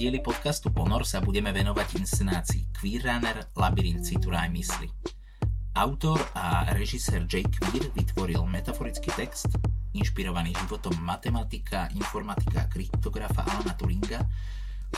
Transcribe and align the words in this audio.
dieli 0.00 0.24
podcastu 0.24 0.72
Ponor 0.72 1.04
sa 1.04 1.20
budeme 1.20 1.52
venovať 1.52 2.00
inscenácii 2.00 2.72
Queer 2.72 3.04
Runner 3.04 3.52
Labyrint 3.52 4.00
citu 4.00 4.32
aj 4.32 4.48
mysli. 4.48 4.88
Autor 5.76 6.16
a 6.32 6.72
režisér 6.72 7.28
Jake 7.28 7.52
Queer 7.60 7.92
vytvoril 7.92 8.40
metaforický 8.48 9.12
text, 9.12 9.60
inšpirovaný 9.92 10.56
životom 10.56 10.96
matematika, 11.04 11.92
informatika 11.92 12.64
a 12.64 12.70
kryptografa 12.72 13.44
Alana 13.44 13.76
Turinga, 13.76 14.24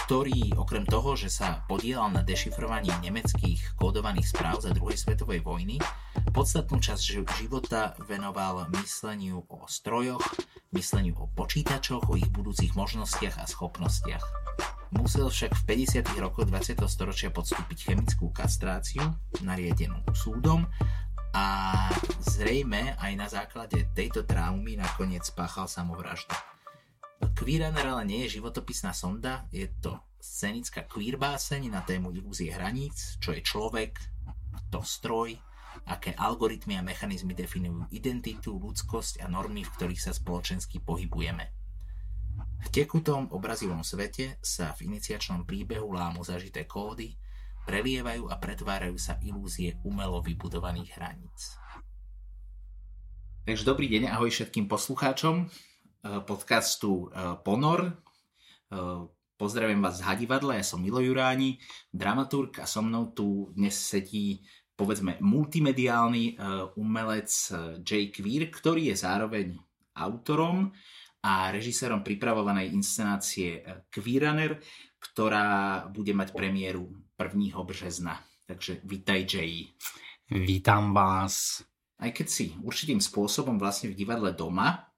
ktorý 0.07 0.55
okrem 0.55 0.87
toho, 0.87 1.19
že 1.19 1.35
sa 1.35 1.67
podielal 1.67 2.15
na 2.15 2.23
dešifrovaní 2.23 2.95
nemeckých 3.03 3.75
kódovaných 3.75 4.31
správ 4.31 4.63
za 4.63 4.71
druhej 4.71 5.03
svetovej 5.03 5.43
vojny, 5.43 5.83
podstatnú 6.31 6.79
časť 6.79 7.27
života 7.43 7.99
venoval 8.07 8.71
mysleniu 8.79 9.43
o 9.51 9.67
strojoch, 9.67 10.23
mysleniu 10.71 11.19
o 11.19 11.27
počítačoch, 11.27 12.07
o 12.07 12.15
ich 12.15 12.31
budúcich 12.31 12.79
možnostiach 12.79 13.43
a 13.43 13.51
schopnostiach. 13.51 14.42
Musel 14.93 15.33
však 15.33 15.57
v 15.57 15.63
50. 15.89 16.21
rokoch 16.21 16.45
20. 16.45 16.85
storočia 16.85 17.33
podstúpiť 17.33 17.89
chemickú 17.89 18.29
kastráciu, 18.29 19.01
nariedenú 19.41 20.05
súdom, 20.13 20.69
a 21.33 21.89
zrejme 22.21 22.93
aj 23.01 23.13
na 23.17 23.25
základe 23.25 23.89
tejto 23.97 24.29
traumy 24.29 24.77
nakoniec 24.77 25.25
spáchal 25.25 25.65
samovraždu. 25.65 26.37
Queerunner 27.33 27.89
ale 27.89 28.05
nie 28.05 28.21
je 28.29 28.37
životopisná 28.37 28.93
sonda, 28.93 29.49
je 29.49 29.65
to 29.81 29.97
scenická 30.21 30.85
queer 30.85 31.17
báseň 31.17 31.73
na 31.73 31.81
tému 31.81 32.13
ilúzie 32.13 32.53
hraníc, 32.53 33.17
čo 33.17 33.33
je 33.33 33.41
človek, 33.41 33.97
to 34.69 34.85
stroj, 34.85 35.33
aké 35.89 36.13
algoritmy 36.13 36.77
a 36.77 36.85
mechanizmy 36.85 37.33
definujú 37.33 37.89
identitu, 37.97 38.61
ľudskosť 38.61 39.25
a 39.25 39.27
normy, 39.27 39.65
v 39.65 39.73
ktorých 39.73 40.05
sa 40.05 40.13
spoločensky 40.13 40.85
pohybujeme. 40.85 41.62
V 42.63 42.69
tekutom 42.71 43.27
obrazivom 43.35 43.83
svete 43.83 44.39
sa 44.39 44.71
v 44.79 44.87
iniciačnom 44.87 45.43
príbehu 45.43 45.91
lámu 45.91 46.23
zažité 46.23 46.63
kódy, 46.63 47.19
prelievajú 47.67 48.31
a 48.31 48.39
pretvárajú 48.39 48.95
sa 48.99 49.19
ilúzie 49.23 49.83
umelo 49.83 50.23
vybudovaných 50.23 50.91
hraníc. 50.95 51.59
Takže 53.43 53.67
dobrý 53.67 53.91
deň, 53.91 54.15
ahoj 54.15 54.31
všetkým 54.31 54.71
poslucháčom. 54.71 55.51
Eh, 56.03 56.23
podcastu 56.23 57.11
eh, 57.11 57.35
Ponor. 57.43 57.91
Eh, 57.91 58.99
pozdravím 59.35 59.83
vás 59.83 59.99
z 59.99 60.07
Hadivadla, 60.07 60.63
ja 60.63 60.65
som 60.67 60.79
Milo 60.79 61.03
Juráni, 61.03 61.59
dramaturg 61.91 62.63
a 62.63 62.67
so 62.67 62.79
mnou 62.79 63.11
tu 63.11 63.51
dnes 63.59 63.75
sedí 63.75 64.47
povedzme 64.79 65.19
multimediálny 65.19 66.39
umelec 66.79 67.31
Jay 67.83 68.09
Queer, 68.09 68.51
ktorý 68.51 68.91
je 68.91 68.97
zároveň 68.99 69.47
autorom 69.95 70.73
a 71.23 71.55
režisérom 71.55 72.03
pripravovanej 72.03 72.75
inscenácie 72.75 73.63
Queeraner, 73.95 74.59
ktorá 74.99 75.87
bude 75.87 76.11
mať 76.11 76.35
premiéru 76.35 76.91
1. 77.15 77.55
března. 77.63 78.19
Takže 78.47 78.83
vítaj 78.83 79.21
Jay. 79.31 79.71
Vítám 80.27 80.91
vás. 80.91 81.63
Aj 82.03 82.11
keď 82.11 82.27
si 82.27 82.45
určitým 82.59 82.99
spôsobom 82.99 83.55
vlastne 83.57 83.95
v 83.95 83.99
divadle 83.99 84.35
doma, 84.35 84.93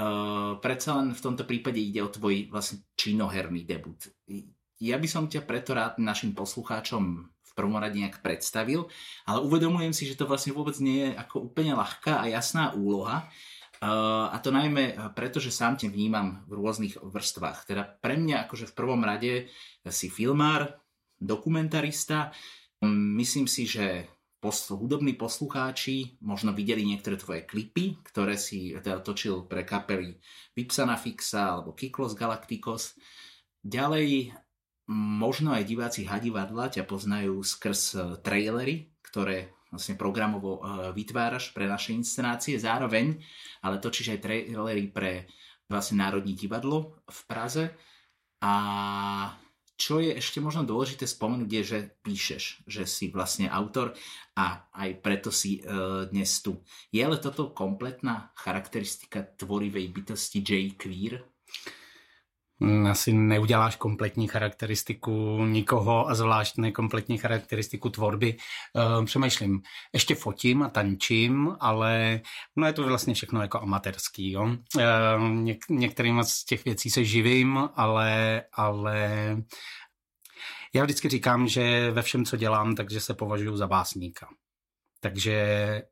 Uh, 0.00 0.56
predsa 0.64 0.96
len 0.96 1.12
v 1.12 1.20
tomto 1.20 1.44
prípade 1.44 1.76
ide 1.76 2.00
o 2.00 2.08
tvoj 2.08 2.48
vlastne 2.48 2.88
činoherný 2.96 3.68
debut. 3.68 4.00
Ja 4.80 4.96
by 4.96 5.04
som 5.04 5.28
ťa 5.28 5.44
preto 5.44 5.76
rád 5.76 6.00
našim 6.00 6.32
poslucháčom 6.32 7.28
v 7.28 7.52
prvom 7.52 7.76
rade 7.76 8.00
nejak 8.00 8.24
predstavil, 8.24 8.88
ale 9.28 9.44
uvedomujem 9.44 9.92
si, 9.92 10.08
že 10.08 10.16
to 10.16 10.24
vlastne 10.24 10.56
vôbec 10.56 10.72
nie 10.80 11.04
je 11.04 11.20
ako 11.20 11.52
úplne 11.52 11.76
ľahká 11.76 12.16
a 12.16 12.32
jasná 12.32 12.72
úloha. 12.72 13.28
A 13.80 14.36
to 14.44 14.52
najmä 14.52 15.00
preto, 15.16 15.40
že 15.40 15.48
sám 15.48 15.80
ťa 15.80 15.88
vnímam 15.88 16.44
v 16.44 16.60
rôznych 16.60 17.00
vrstvách. 17.00 17.64
Teda 17.64 17.88
pre 17.88 18.20
mňa 18.20 18.44
akože 18.44 18.68
v 18.68 18.76
prvom 18.76 19.00
rade 19.00 19.48
si 19.88 20.12
filmár, 20.12 20.76
dokumentarista. 21.16 22.32
Myslím 22.84 23.48
si, 23.48 23.64
že 23.64 24.04
posl- 24.40 24.76
hudobní 24.76 25.16
poslucháči 25.16 26.16
možno 26.24 26.56
videli 26.56 26.84
niektoré 26.84 27.20
tvoje 27.20 27.44
klipy, 27.44 28.00
ktoré 28.04 28.40
si 28.40 28.72
teda 28.72 29.04
točil 29.04 29.44
pre 29.44 29.64
kapely 29.68 30.16
Vipsana 30.56 30.96
Fixa 30.96 31.56
alebo 31.56 31.76
Kiklos 31.76 32.16
Galacticos. 32.16 32.96
Ďalej 33.60 34.32
možno 34.92 35.52
aj 35.52 35.68
diváci 35.68 36.08
Hadivadla 36.08 36.72
ťa 36.72 36.88
poznajú 36.88 37.44
skrz 37.44 37.80
e, 37.94 37.98
trailery, 38.24 38.90
ktoré 39.04 39.52
vlastne 39.70 39.94
programovo 39.94 40.58
e, 40.58 40.60
vytváraš 40.92 41.54
pre 41.54 41.70
naše 41.70 41.94
inscenácie. 41.94 42.58
Zároveň 42.58 43.16
ale 43.62 43.78
točíš 43.78 44.18
aj 44.18 44.22
trailery 44.22 44.90
pre 44.90 45.30
vlastne 45.70 46.02
Národní 46.02 46.34
divadlo 46.34 46.98
v 47.06 47.20
Praze. 47.30 47.64
A 48.42 48.52
čo 49.80 49.96
je 49.96 50.12
ešte 50.12 50.44
možno 50.44 50.68
dôležité 50.68 51.08
spomenúť 51.08 51.48
je, 51.48 51.62
že 51.64 51.78
píšeš, 52.04 52.68
že 52.68 52.84
si 52.84 53.08
vlastne 53.08 53.48
autor 53.48 53.96
a 54.36 54.68
aj 54.76 55.00
preto 55.00 55.32
si 55.32 55.64
uh, 55.64 56.04
dnes 56.04 56.28
tu. 56.44 56.60
Je 56.92 57.00
ale 57.00 57.16
toto 57.16 57.56
kompletná 57.56 58.28
charakteristika 58.36 59.24
tvorivej 59.24 59.88
bytosti 59.88 60.44
J. 60.44 60.76
Queer? 60.76 61.24
Mm, 62.62 62.86
asi 62.86 63.12
neuděláš 63.12 63.76
kompletní 63.76 64.28
charakteristiku 64.28 65.44
nikoho 65.44 66.08
a 66.08 66.14
zvlášť 66.14 66.56
nekompletní 66.56 67.18
charakteristiku 67.18 67.90
tvorby. 67.90 68.36
Uh, 68.72 69.04
přemýšlím, 69.04 69.62
ještě 69.92 70.14
fotím 70.14 70.62
a 70.62 70.68
tančím, 70.68 71.56
ale 71.60 72.20
no 72.56 72.66
je 72.66 72.72
to 72.72 72.84
vlastně 72.84 73.14
všechno 73.14 73.42
jako 73.42 73.60
amatérský. 73.60 74.32
Jo? 74.32 74.42
Uh, 74.42 74.82
něk- 75.44 75.58
některým 75.70 76.24
z 76.24 76.44
těch 76.44 76.64
věcí 76.64 76.90
se 76.90 77.04
živím, 77.04 77.68
ale, 77.74 78.42
ale 78.52 79.36
já 80.74 80.84
vždycky 80.84 81.08
říkám, 81.08 81.48
že 81.48 81.90
ve 81.90 82.02
všem, 82.02 82.24
co 82.24 82.36
dělám, 82.36 82.74
takže 82.74 83.00
se 83.00 83.14
považuji 83.14 83.56
za 83.56 83.66
básníka. 83.66 84.28
Takže 85.00 85.82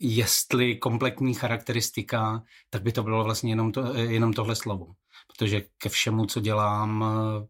jestli 0.00 0.76
kompletní 0.76 1.34
charakteristika, 1.34 2.42
tak 2.70 2.82
by 2.82 2.92
to 2.92 3.02
bylo 3.02 3.24
vlastně 3.24 3.52
jenom, 3.52 3.72
to, 3.72 3.94
jenom 3.94 4.32
tohle 4.32 4.54
slovo 4.54 4.86
protože 5.38 5.62
ke 5.78 5.88
všemu, 5.88 6.26
co 6.26 6.40
dělám, 6.40 7.04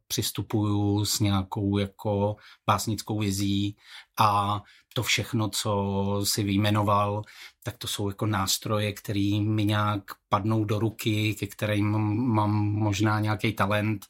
přistupuju 0.07 1.05
s 1.05 1.21
nějakou 1.21 1.79
jako 1.79 2.37
básnickou 2.67 3.19
vizí 3.19 3.77
a 4.19 4.63
to 4.95 5.03
všechno, 5.03 5.49
co 5.49 6.21
si 6.25 6.43
vyjmenoval, 6.43 7.23
tak 7.63 7.79
to 7.79 7.87
jsou 7.87 8.09
jako 8.09 8.27
nástroje, 8.27 8.93
které 8.93 9.41
mi 9.41 9.65
nějak 9.65 10.03
padnou 10.29 10.65
do 10.65 10.79
ruky, 10.79 11.35
ke 11.35 11.47
kterým 11.47 11.91
mám 12.35 12.51
možná 12.67 13.21
nějaký 13.21 13.53
talent, 13.53 14.07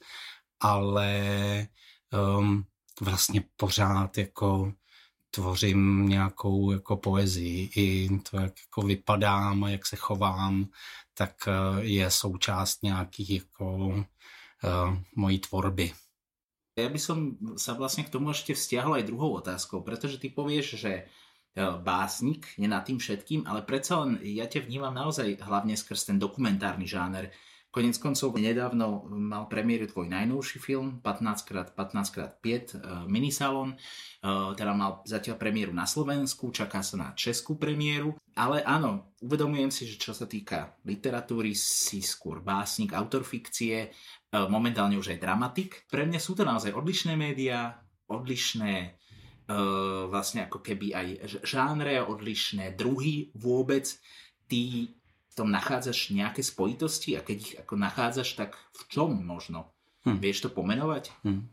ale 0.60 1.18
um, 2.38 2.64
vlastně 3.00 3.44
pořád 3.56 4.18
jako 4.18 4.72
tvořím 5.30 6.08
nějakou 6.08 6.72
jako 6.72 6.96
poezii. 6.96 7.70
I 7.76 8.08
to, 8.30 8.36
jak 8.36 8.52
jako 8.66 8.82
vypadám 8.82 9.64
a 9.64 9.70
jak 9.70 9.86
se 9.86 9.96
chovám, 9.96 10.66
tak 11.14 11.48
eh, 11.48 11.52
je 11.80 12.10
součást 12.10 12.82
nějakých 12.82 13.30
jako 13.30 13.66
uh, 13.66 14.96
mojí 15.16 15.38
tvorby. 15.38 15.92
Ja 16.72 16.88
by 16.88 16.96
som 16.96 17.36
sa 17.60 17.76
vlastne 17.76 18.08
k 18.08 18.12
tomu 18.16 18.32
ešte 18.32 18.56
vzťahol 18.56 18.96
aj 18.96 19.08
druhou 19.12 19.36
otázkou, 19.36 19.84
pretože 19.84 20.16
ty 20.16 20.32
povieš, 20.32 20.80
že 20.80 20.92
eh, 21.04 21.06
básnik 21.84 22.48
je 22.56 22.64
nad 22.64 22.80
tým 22.80 22.96
všetkým, 22.96 23.44
ale 23.44 23.60
len 23.68 24.10
ja 24.24 24.48
ťa 24.48 24.64
vnímam 24.64 24.94
naozaj 24.96 25.36
hlavne 25.44 25.76
skrz 25.76 26.08
ten 26.08 26.16
dokumentárny 26.16 26.88
žáner. 26.88 27.28
Konec 27.72 27.96
koncov 27.96 28.36
nedávno 28.36 29.08
mal 29.08 29.48
premiéru 29.48 29.88
tvoj 29.88 30.04
najnovší 30.12 30.60
film 30.60 31.00
15x15x5 31.00 32.44
minisalon, 33.08 33.72
teda 34.52 34.76
mal 34.76 35.00
zatiaľ 35.08 35.40
premiéru 35.40 35.72
na 35.72 35.88
Slovensku, 35.88 36.52
čaká 36.52 36.84
sa 36.84 37.00
na 37.00 37.08
českú 37.16 37.56
premiéru, 37.56 38.12
ale 38.36 38.60
áno, 38.60 39.16
uvedomujem 39.24 39.72
si, 39.72 39.88
že 39.88 39.96
čo 39.96 40.12
sa 40.12 40.28
týka 40.28 40.76
literatúry, 40.84 41.56
si 41.56 42.04
skôr 42.04 42.44
básnik, 42.44 42.92
autor 42.92 43.24
fikcie, 43.24 43.88
momentálne 44.52 45.00
už 45.00 45.16
aj 45.16 45.24
dramatik. 45.24 45.88
Pre 45.88 46.04
mňa 46.04 46.20
sú 46.20 46.36
to 46.36 46.44
naozaj 46.44 46.76
odlišné 46.76 47.16
médiá, 47.16 47.80
odlišné 48.12 49.00
vlastne 50.12 50.44
ako 50.44 50.60
keby 50.60 50.92
aj 50.92 51.40
žánre, 51.48 52.04
odlišné 52.04 52.76
druhy 52.76 53.32
vôbec. 53.32 53.88
Ty 54.44 54.92
v 55.32 55.36
tom 55.36 55.48
nachádzaš 55.48 56.12
nejaké 56.12 56.44
spojitosti 56.44 57.16
a 57.16 57.24
keď 57.24 57.36
ich 57.40 57.52
ako 57.56 57.80
nachádzaš, 57.80 58.36
tak 58.36 58.52
v 58.52 58.82
čom 58.92 59.16
možno? 59.24 59.72
Hmm. 60.04 60.20
Vieš 60.20 60.44
to 60.44 60.48
pomenovať? 60.52 61.08
Hmm. 61.24 61.48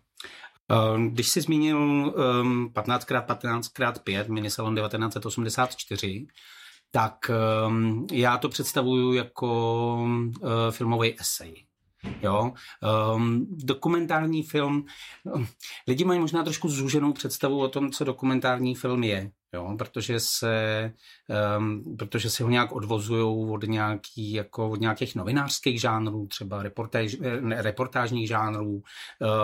Když 1.08 1.30
jsi 1.30 1.42
zmínil 1.42 1.78
um, 1.78 2.70
15x15x5 2.74 4.30
Minisalon 4.30 4.76
1984, 4.76 6.28
tak 6.92 7.32
um, 7.68 8.08
já 8.12 8.38
to 8.38 8.50
představuju 8.50 9.14
jako 9.14 9.48
uh, 10.04 10.50
filmový 10.72 11.20
esej. 11.20 11.66
Jo? 12.22 12.54
Um, 13.16 13.48
dokumentární 13.50 14.44
film, 14.44 14.86
no, 15.26 15.46
lidi 15.88 16.06
mají 16.06 16.20
možná 16.20 16.44
trošku 16.44 16.70
zúženou 16.70 17.14
představu 17.14 17.60
o 17.60 17.68
tom, 17.68 17.92
co 17.92 18.04
dokumentární 18.04 18.76
film 18.76 19.04
je, 19.04 19.32
jo? 19.54 19.76
Protože, 19.78 20.20
se, 20.20 20.94
um, 21.58 21.98
protože 21.98 22.30
si 22.30 22.44
ho 22.44 22.50
nějak 22.50 22.72
odvozují 22.72 23.52
od, 23.52 23.64
nějaký, 23.64 24.34
jako 24.34 24.70
od 24.70 24.80
nějakých 24.80 25.16
novinářských 25.16 25.82
žánrů, 25.82 26.28
třeba 26.28 26.64
reportáž, 26.64 27.16
ne, 27.40 27.62
reportážních 27.62 28.28
žánrů, 28.28 28.82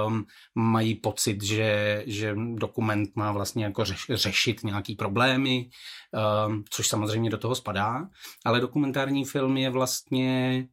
um, 0.07 0.25
mají 0.55 0.95
pocit, 0.95 1.43
že, 1.43 2.03
že 2.07 2.35
dokument 2.53 3.09
má 3.15 3.31
vlastně 3.31 3.63
jako 3.63 3.85
řeš, 3.85 4.05
řešit 4.13 4.63
nějaký 4.63 4.95
problémy, 4.95 5.69
um, 6.47 6.63
což 6.69 6.87
samozřejmě 6.87 7.29
do 7.29 7.37
toho 7.37 7.55
spadá, 7.55 8.09
ale 8.45 8.61
dokumentární 8.61 9.25
film 9.25 9.57
je 9.57 9.69
vlastně 9.69 10.67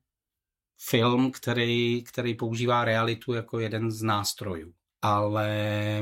film, 0.88 1.30
který, 1.30 2.02
který 2.02 2.34
používá 2.34 2.84
realitu 2.84 3.32
jako 3.32 3.58
jeden 3.58 3.90
z 3.90 4.02
nástrojů. 4.02 4.72
Ale 5.02 6.00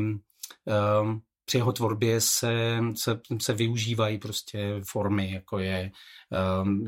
um, 1.02 1.22
při 1.44 1.58
jeho 1.58 1.72
tvorbě 1.72 2.20
se, 2.20 2.80
se, 2.94 3.20
se 3.40 3.52
využívají 3.52 4.18
prostě 4.18 4.80
formy, 4.90 5.32
jako 5.32 5.58
je, 5.58 5.90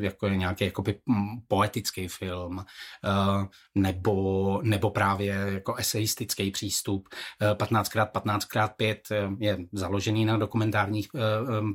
jako 0.01 0.27
je 0.27 0.37
nějaký 0.37 0.65
jakoby 0.65 1.01
poetický 1.49 2.09
film, 2.09 2.57
uh, 2.57 3.45
nebo, 3.75 4.61
nebo 4.63 4.91
právě 4.91 5.35
jako 5.47 5.75
eseistický 5.75 6.51
přístup. 6.51 7.09
Uh, 7.43 7.49
15x15x5 7.49 8.97
je 9.41 9.59
založený 9.73 10.25
na 10.25 10.37
dokumentárních 10.37 11.09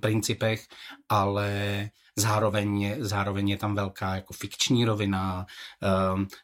principech, 0.02 0.68
ale 1.10 1.90
Zároveň, 2.20 2.96
zároveň 3.00 3.50
je 3.50 3.58
tam 3.58 3.76
velká 3.76 4.16
jako 4.16 4.34
fikční 4.34 4.86
rovina, 4.86 5.46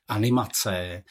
animace, 0.07 1.03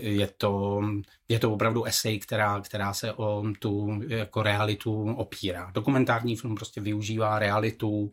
je, 0.00 0.26
to, 0.36 0.80
je 1.28 1.38
to 1.38 1.52
opravdu 1.52 1.84
esej, 1.84 2.18
která, 2.18 2.60
která 2.60 2.92
se 2.92 3.12
o 3.12 3.44
tu 3.58 4.00
jako 4.08 4.42
realitu 4.42 5.14
opírá. 5.14 5.70
Dokumentární 5.74 6.36
film 6.36 6.54
prostě 6.54 6.80
využívá 6.80 7.38
realitu 7.38 8.10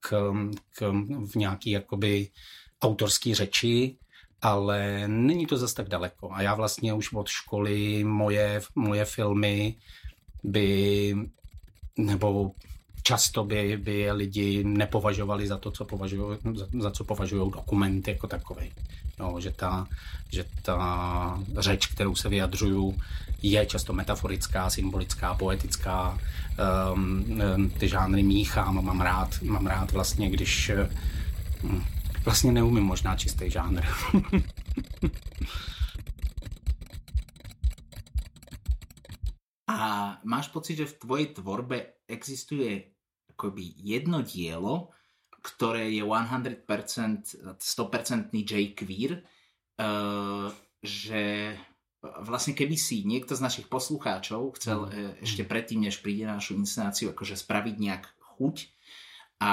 k, 0.00 0.32
k, 0.70 0.92
v 1.32 1.34
nějaký 1.36 1.70
jakoby 1.70 2.28
autorský 2.82 3.34
řeči, 3.34 3.96
ale 4.42 5.08
není 5.08 5.46
to 5.46 5.56
zas 5.56 5.74
tak 5.74 5.88
daleko. 5.88 6.32
A 6.32 6.42
já 6.42 6.54
vlastně 6.54 6.92
už 6.92 7.12
od 7.12 7.28
školy 7.28 8.04
moje, 8.04 8.60
moje 8.74 9.04
filmy 9.04 9.76
by, 10.44 11.14
nebo 11.98 12.52
často 13.04 13.44
by, 13.44 13.76
by 13.76 13.94
je 13.98 14.12
lidi 14.12 14.64
nepovažovali 14.64 15.46
za 15.46 15.58
to, 15.58 15.70
co 15.70 15.84
považují, 15.84 16.38
za, 16.54 16.66
za 16.80 16.90
co 16.90 17.04
považují 17.04 17.50
dokument 17.52 18.08
jako 18.08 18.26
takový. 18.26 18.72
No, 19.18 19.40
že, 19.40 19.50
ta, 19.50 19.86
že 20.32 20.44
ta 20.62 21.38
řeč, 21.58 21.86
kterou 21.86 22.14
se 22.16 22.28
vyjadřuju, 22.28 22.96
je 23.42 23.66
často 23.66 23.92
metaforická, 23.92 24.70
symbolická, 24.70 25.34
poetická. 25.34 26.18
Um, 26.94 27.70
ty 27.78 27.88
žánry 27.88 28.22
míchám, 28.22 28.84
mám 28.84 29.00
rád, 29.00 29.42
mám 29.42 29.66
rád 29.66 29.92
vlastně, 29.92 30.30
když 30.30 30.70
um, 31.62 31.84
vlastně 32.24 32.52
neumím 32.52 32.84
možná 32.84 33.16
čistý 33.16 33.50
žánr. 33.50 33.82
A 39.68 40.18
máš 40.24 40.48
pocit, 40.48 40.76
že 40.76 40.86
v 40.86 40.98
tvojej 40.98 41.26
tvorbe 41.26 41.86
existuje 42.08 42.93
akoby 43.34 43.74
jedno 43.82 44.22
dielo, 44.22 44.94
ktoré 45.44 45.92
je 45.92 46.06
100%, 46.06 47.60
100% 47.60 48.32
J. 48.32 48.72
Queer, 48.72 49.20
uh, 49.20 50.48
že 50.80 51.52
vlastne 52.00 52.56
keby 52.56 52.76
si 52.80 53.04
niekto 53.04 53.36
z 53.36 53.44
našich 53.44 53.66
poslucháčov 53.68 54.56
chcel 54.56 54.88
uh, 54.88 54.90
ešte 55.20 55.44
predtým, 55.44 55.84
než 55.84 56.00
príde 56.00 56.24
na 56.24 56.40
našu 56.40 56.56
inscenáciu, 56.56 57.12
akože 57.12 57.36
spraviť 57.36 57.76
nejak 57.76 58.04
chuť 58.38 58.56
a 59.44 59.52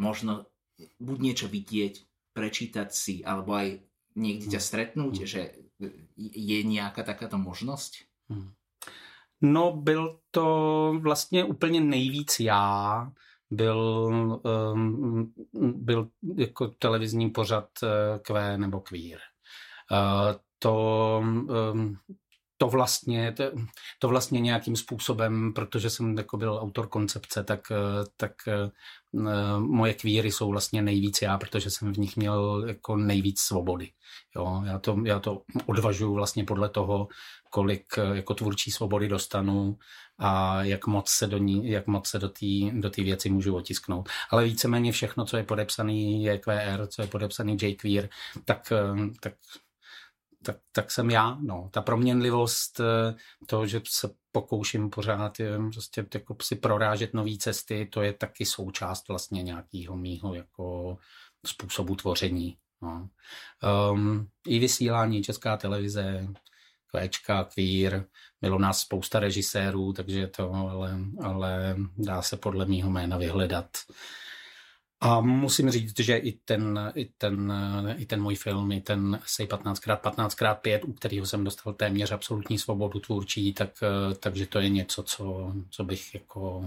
možno 0.00 0.48
buď 1.02 1.16
niečo 1.20 1.46
vidieť, 1.50 2.08
prečítať 2.32 2.88
si, 2.94 3.20
alebo 3.26 3.58
aj 3.58 3.82
niekde 4.14 4.46
ťa 4.54 4.60
stretnúť, 4.62 5.14
mm. 5.20 5.26
že 5.26 5.42
je 6.18 6.58
nějaká 6.62 7.02
takáto 7.02 7.38
možnosť? 7.38 8.06
Mm. 8.30 8.57
No, 9.40 9.72
byl 9.76 10.20
to 10.30 10.94
vlastně 11.00 11.44
úplně 11.44 11.80
nejvíc 11.80 12.40
já. 12.40 13.12
Byl, 13.50 13.78
um, 14.72 15.32
byl 15.62 16.08
jako 16.36 16.68
televizní 16.68 17.30
pořad 17.30 17.68
uh, 17.82 17.88
Q 18.22 18.58
nebo 18.58 18.80
Queer. 18.80 19.18
Uh, 19.90 20.36
to, 20.58 21.22
um, 21.72 21.96
to 22.58 22.66
vlastně, 22.66 23.32
to, 23.32 23.44
to 23.98 24.08
vlastně 24.08 24.40
nějakým 24.40 24.76
způsobem, 24.76 25.52
protože 25.52 25.90
jsem 25.90 26.18
jako 26.18 26.36
byl 26.36 26.58
autor 26.62 26.88
koncepce, 26.88 27.44
tak, 27.44 27.72
tak 28.16 28.32
uh, 28.46 28.70
moje 29.58 29.94
kvíry 29.94 30.32
jsou 30.32 30.48
vlastně 30.48 30.82
nejvíc 30.82 31.22
já, 31.22 31.38
protože 31.38 31.70
jsem 31.70 31.94
v 31.94 31.98
nich 31.98 32.16
měl 32.16 32.64
jako 32.66 32.96
nejvíc 32.96 33.40
svobody. 33.40 33.92
Jo, 34.36 34.62
já, 34.66 34.78
to, 34.78 34.98
já 35.04 35.18
to 35.18 35.42
odvažuji 35.66 36.14
vlastně 36.14 36.44
podle 36.44 36.68
toho, 36.68 37.08
kolik 37.50 37.98
eh, 37.98 38.16
jako 38.16 38.34
tvůrčí 38.34 38.70
svobody 38.70 39.08
dostanu 39.08 39.78
a 40.18 40.62
jak 40.62 40.86
moc 40.86 41.08
se 41.08 41.26
do 41.26 41.38
ní, 41.38 41.70
jak 41.70 41.86
moc 41.86 42.08
se 42.08 42.18
do 42.18 42.28
té 42.28 42.46
do 42.72 42.90
věci 42.96 43.30
můžu 43.30 43.56
otisknout. 43.56 44.08
Ale 44.30 44.44
víceméně 44.44 44.92
všechno, 44.92 45.24
co 45.24 45.36
je 45.36 45.44
podepsaný 45.44 46.24
JQR, 46.24 46.86
co 46.86 47.02
je 47.02 47.08
podepsaný 47.08 47.56
JQueer, 47.62 48.08
tak, 48.44 48.72
eh, 48.72 49.10
tak 49.20 49.34
tak, 50.42 50.56
tak 50.72 50.90
jsem 50.90 51.10
já. 51.10 51.38
No. 51.40 51.70
Ta 51.72 51.82
proměnlivost, 51.82 52.80
eh, 52.80 53.14
to, 53.46 53.66
že 53.66 53.80
se 53.88 54.10
pokouším 54.32 54.90
pořád 54.90 55.40
prostě 55.72 56.06
jako 56.14 56.36
si 56.42 56.56
prorážet 56.56 57.14
nové 57.14 57.36
cesty, 57.38 57.86
to 57.92 58.02
je 58.02 58.12
taky 58.12 58.46
součást 58.46 59.08
vlastně 59.08 59.42
nějakého 59.42 59.96
mýho 59.96 60.34
jako 60.34 60.98
způsobu 61.46 61.96
tvoření. 61.96 62.56
No. 62.82 63.08
Um, 63.92 64.28
I 64.46 64.58
vysílání 64.58 65.22
Česká 65.22 65.56
televize, 65.56 66.28
Kvéčka, 66.90 67.44
Queer, 67.44 68.04
bylo 68.40 68.58
nás 68.58 68.80
spousta 68.80 69.20
režisérů, 69.20 69.92
takže 69.92 70.26
to, 70.26 70.52
ale, 70.52 70.98
ale 71.22 71.76
dá 71.96 72.22
se 72.22 72.36
podle 72.36 72.66
mýho 72.66 72.90
jména 72.90 73.16
vyhledat. 73.16 73.68
A 75.00 75.20
musím 75.20 75.70
říct, 75.70 76.00
že 76.00 76.16
i 76.16 76.32
ten, 76.32 76.92
i 76.94 77.04
ten, 77.18 77.52
i 77.96 78.06
ten 78.06 78.22
můj 78.22 78.34
film, 78.34 78.72
i 78.72 78.80
ten 78.80 79.20
Sej 79.26 79.46
15x15x5, 79.46 80.80
u 80.84 80.92
kterého 80.92 81.26
jsem 81.26 81.44
dostal 81.44 81.72
téměř 81.72 82.12
absolutní 82.12 82.58
svobodu 82.58 83.00
tvůrčí, 83.00 83.52
tak, 83.52 83.70
takže 84.20 84.46
to 84.46 84.58
je 84.60 84.68
něco, 84.68 85.02
co, 85.02 85.54
co 85.70 85.84
bych 85.84 86.14
jako 86.14 86.64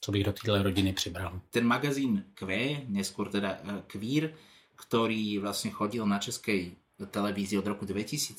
co 0.00 0.12
bych 0.12 0.24
do 0.24 0.32
téhle 0.32 0.62
rodiny 0.62 0.92
přibral. 0.92 1.40
Ten 1.50 1.66
magazín 1.66 2.24
Q, 2.34 2.46
neskôr 2.88 3.28
teda 3.28 3.58
eh, 3.60 3.82
Queer, 3.90 4.30
ktorý 4.78 5.42
vlastne 5.42 5.74
chodil 5.74 6.06
na 6.06 6.22
českej 6.22 6.78
televízii 7.06 7.62
od 7.62 7.70
roku 7.70 7.86
2007. 7.86 8.34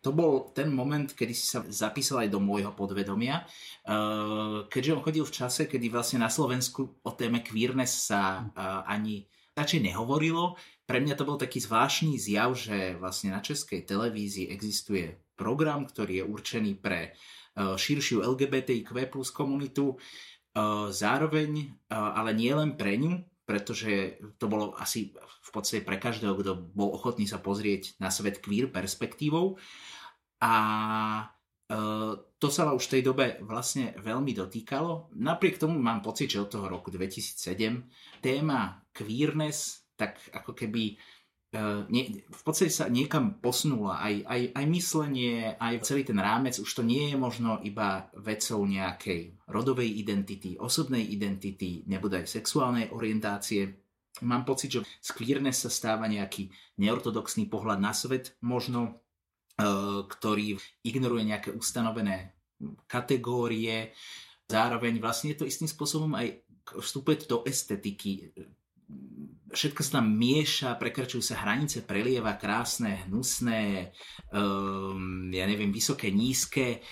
To 0.00 0.10
bol 0.16 0.48
ten 0.56 0.72
moment, 0.72 1.12
kedy 1.12 1.34
si 1.36 1.44
sa 1.44 1.60
zapísal 1.68 2.24
aj 2.24 2.32
do 2.32 2.40
môjho 2.40 2.72
podvedomia, 2.72 3.44
eh, 3.44 4.64
keďže 4.72 4.94
on 4.96 5.04
chodil 5.04 5.24
v 5.28 5.36
čase, 5.36 5.68
kedy 5.68 5.92
vlastne 5.92 6.24
na 6.24 6.32
Slovensku 6.32 7.04
o 7.04 7.10
téme 7.12 7.44
queerness 7.44 8.08
sa 8.08 8.48
eh, 8.48 8.64
ani 8.88 9.28
radšej 9.52 9.92
nehovorilo. 9.92 10.56
Pre 10.88 10.98
mňa 11.02 11.14
to 11.18 11.28
bol 11.28 11.36
taký 11.36 11.60
zvláštny 11.60 12.16
zjav, 12.16 12.56
že 12.56 12.96
vlastne 12.96 13.36
na 13.36 13.44
českej 13.44 13.84
televízii 13.84 14.48
existuje 14.48 15.20
program, 15.36 15.84
ktorý 15.84 16.22
je 16.22 16.24
určený 16.24 16.72
pre 16.80 17.12
eh, 17.12 17.76
širšiu 17.76 18.24
LGBTIQ 18.24 19.12
plus 19.12 19.28
komunitu, 19.28 20.00
zároveň, 20.88 21.68
ale 21.92 22.32
nie 22.32 22.48
len 22.48 22.80
pre 22.80 22.96
ňu, 22.96 23.20
pretože 23.46 24.18
to 24.42 24.50
bolo 24.50 24.74
asi 24.74 25.14
v 25.16 25.50
podstate 25.54 25.86
pre 25.86 26.02
každého, 26.02 26.34
kto 26.34 26.52
bol 26.74 26.90
ochotný 26.98 27.30
sa 27.30 27.38
pozrieť 27.38 27.94
na 28.02 28.10
svet 28.10 28.42
queer 28.42 28.66
perspektívou. 28.74 29.54
A 30.42 30.54
e, 31.70 31.76
to 32.18 32.48
sa 32.50 32.74
už 32.74 32.90
v 32.90 32.92
tej 32.98 33.02
dobe 33.06 33.26
vlastne 33.46 33.94
veľmi 34.02 34.34
dotýkalo. 34.34 35.14
Napriek 35.22 35.62
tomu 35.62 35.78
mám 35.78 36.02
pocit, 36.02 36.34
že 36.34 36.42
od 36.42 36.50
toho 36.50 36.66
roku 36.66 36.90
2007 36.90 38.18
téma 38.18 38.82
queerness 38.90 39.86
tak 39.96 40.20
ako 40.28 40.52
keby 40.52 40.98
nie, 41.92 42.26
v 42.26 42.42
podstate 42.42 42.72
sa 42.72 42.90
niekam 42.90 43.38
posunula 43.38 44.02
aj, 44.02 44.14
aj, 44.26 44.42
aj 44.56 44.64
myslenie, 44.66 45.54
aj 45.56 45.84
celý 45.86 46.02
ten 46.02 46.18
rámec, 46.18 46.58
už 46.58 46.66
to 46.66 46.82
nie 46.82 47.12
je 47.12 47.16
možno 47.16 47.62
iba 47.62 48.10
vecou 48.18 48.66
nejakej 48.66 49.36
rodovej 49.46 49.90
identity, 50.00 50.58
osobnej 50.58 51.06
identity, 51.06 51.86
nebude 51.86 52.24
aj 52.24 52.30
sexuálnej 52.40 52.90
orientácie. 52.90 53.78
Mám 54.24 54.48
pocit, 54.48 54.80
že 54.80 54.80
z 55.04 55.10
sa 55.52 55.70
stáva 55.70 56.08
nejaký 56.08 56.48
neortodoxný 56.80 57.46
pohľad 57.46 57.78
na 57.78 57.92
svet, 57.92 58.34
možno, 58.40 58.98
uh, 59.60 60.02
ktorý 60.08 60.56
ignoruje 60.82 61.22
nejaké 61.30 61.52
ustanovené 61.52 62.32
kategórie. 62.88 63.92
Zároveň 64.48 64.98
vlastne 64.98 65.36
je 65.36 65.44
to 65.44 65.48
istým 65.48 65.68
spôsobom 65.68 66.16
aj 66.16 66.40
vstupuje 66.80 67.28
do 67.28 67.44
estetiky 67.46 68.32
všetko 69.56 69.80
sa 69.82 70.00
tam 70.00 70.12
mieša, 70.14 70.76
prekračujú 70.76 71.22
sa 71.22 71.40
hranice, 71.42 71.86
prelieva 71.86 72.36
krásne, 72.36 73.06
hnusné, 73.06 73.94
um, 74.34 75.32
ja 75.32 75.44
neviem, 75.48 75.72
vysoké, 75.72 76.12
nízke. 76.12 76.84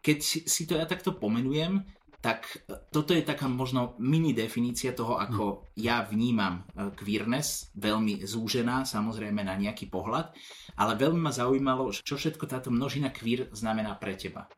Keď 0.00 0.18
si 0.46 0.62
to 0.68 0.78
ja 0.78 0.86
takto 0.86 1.18
pomenujem, 1.18 1.82
tak 2.22 2.66
toto 2.90 3.14
je 3.14 3.22
taká 3.22 3.46
možno 3.46 3.94
mini 4.02 4.34
definícia 4.34 4.90
toho, 4.90 5.14
ako 5.14 5.70
ja 5.78 6.02
vnímam 6.02 6.66
e, 6.74 6.90
queerness, 6.98 7.70
veľmi 7.78 8.26
zúžená 8.26 8.82
samozrejme 8.82 9.46
na 9.46 9.54
nejaký 9.54 9.86
pohľad, 9.86 10.34
ale 10.74 10.92
veľmi 10.98 11.22
ma 11.22 11.30
zaujímalo, 11.30 11.94
čo 11.94 12.18
všetko 12.18 12.50
táto 12.50 12.74
množina 12.74 13.14
queer 13.14 13.46
znamená 13.54 13.94
pre 13.94 14.18
teba 14.18 14.50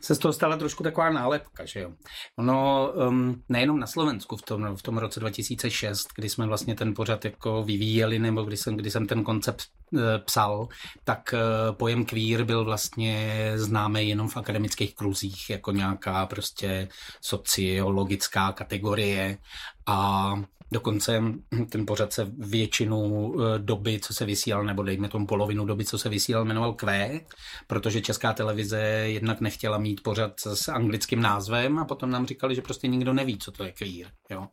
se 0.00 0.14
z 0.14 0.18
toho 0.18 0.32
stala 0.32 0.56
trošku 0.56 0.82
taková 0.82 1.10
nálepka, 1.10 1.64
že 1.64 1.80
jo. 1.80 1.92
Ono 2.38 2.92
um, 2.92 3.42
nejenom 3.48 3.80
na 3.80 3.86
Slovensku 3.86 4.36
v 4.36 4.42
tom, 4.42 4.76
v 4.76 4.82
tom 4.82 4.98
roce 4.98 5.20
2006, 5.20 6.08
kdy 6.14 6.28
jsme 6.28 6.46
vlastně 6.46 6.74
ten 6.74 6.94
pořad 6.94 7.24
jako 7.24 7.62
vyvíjeli, 7.62 8.18
nebo 8.18 8.42
kdy 8.42 8.56
jsem, 8.56 8.76
kdy 8.76 8.90
jsem 8.90 9.06
ten 9.06 9.24
koncept 9.24 9.64
uh, 9.90 10.00
psal, 10.24 10.68
tak 11.04 11.34
uh, 11.34 11.76
pojem 11.76 12.04
queer 12.04 12.44
byl 12.44 12.64
vlastně 12.64 13.52
známý 13.56 14.08
jenom 14.08 14.28
v 14.28 14.36
akademických 14.36 14.94
kruzích, 14.94 15.50
jako 15.50 15.72
nějaká 15.72 16.26
prostě 16.26 16.88
sociologická 17.20 18.52
kategorie 18.52 19.38
a 19.86 20.34
Dokonce 20.72 21.22
ten 21.68 21.86
pořad 21.86 22.12
se 22.12 22.30
většinu 22.38 23.34
eh, 23.34 23.58
doby, 23.58 24.00
co 24.02 24.14
se 24.14 24.24
vysílal, 24.24 24.64
nebo 24.64 24.82
dejme 24.82 25.08
tomu 25.08 25.26
polovinu 25.26 25.64
doby, 25.64 25.84
co 25.84 25.98
se 25.98 26.08
vysílal, 26.08 26.44
jmenoval 26.44 26.72
Q, 26.72 27.20
protože 27.66 28.00
česká 28.00 28.32
televize 28.32 28.80
jednak 29.04 29.40
nechtěla 29.40 29.78
mít 29.78 30.02
pořad 30.02 30.32
s 30.40 30.68
anglickým 30.68 31.22
názvem 31.22 31.78
a 31.78 31.84
potom 31.84 32.10
nám 32.10 32.26
říkali, 32.26 32.54
že 32.54 32.62
prostě 32.62 32.88
nikdo 32.88 33.12
neví, 33.12 33.38
co 33.38 33.52
to 33.52 33.64
je 33.64 33.72
queer. 33.72 34.10
Jo? 34.30 34.48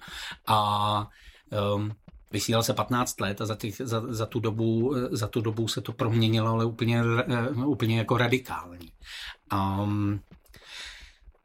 A 0.48 1.08
um, 1.76 1.92
vysílal 2.32 2.64
se 2.64 2.74
15 2.74 3.22
let 3.22 3.42
a 3.42 3.46
za, 3.46 3.56
těch, 3.56 3.76
za, 3.84 4.04
za, 4.08 4.26
tu 4.26 4.40
dobu, 4.40 4.96
eh, 4.96 5.16
za 5.16 5.28
tu 5.28 5.42
dobu 5.42 5.68
se 5.68 5.82
to 5.82 5.94
proměnilo, 5.94 6.50
ale 6.50 6.66
úplně, 6.66 7.04
uh, 7.04 7.70
úplně 7.70 7.98
jako 7.98 8.18
radikálně. 8.18 8.92
Um, 9.54 10.20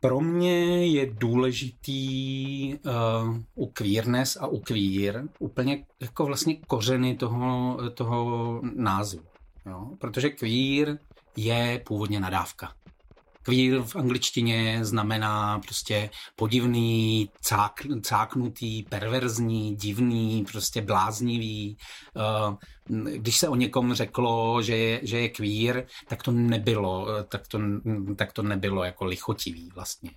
pro 0.00 0.20
mě 0.20 0.86
je 0.86 1.06
důležitý 1.06 2.74
uh, 2.74 3.36
u 3.54 3.66
queerness 3.66 4.36
a 4.36 4.46
u 4.46 4.58
queer 4.60 5.24
úplně 5.38 5.84
jako 6.00 6.26
vlastně 6.26 6.56
kořeny 6.56 7.16
toho, 7.16 7.78
toho 7.94 8.60
názvu. 8.74 9.20
Jo? 9.66 9.90
Protože 9.98 10.30
queer 10.30 10.98
je 11.36 11.82
původně 11.86 12.20
nadávka. 12.20 12.72
Queer 13.42 13.82
v 13.82 13.96
angličtině 13.96 14.78
znamená 14.82 15.58
prostě 15.58 16.10
podivný, 16.36 17.30
cák, 17.40 17.72
cáknutý, 18.02 18.82
perverzní, 18.82 19.76
divný, 19.76 20.44
prostě 20.52 20.82
bláznivý. 20.82 21.76
Eh, 22.16 22.56
když 23.16 23.36
se 23.36 23.48
o 23.48 23.56
někom 23.56 23.94
řeklo, 23.94 24.62
že 24.62 24.76
je, 24.76 25.00
že 25.02 25.20
je 25.20 25.28
queer, 25.28 25.86
tak 26.08 26.22
to 26.22 26.30
nebylo, 26.30 27.06
tak 27.28 27.48
to, 27.48 27.58
tak 28.16 28.32
to 28.32 28.42
nebylo 28.42 28.84
jako 28.84 29.04
lichotivý 29.04 29.70
vlastně. 29.74 30.10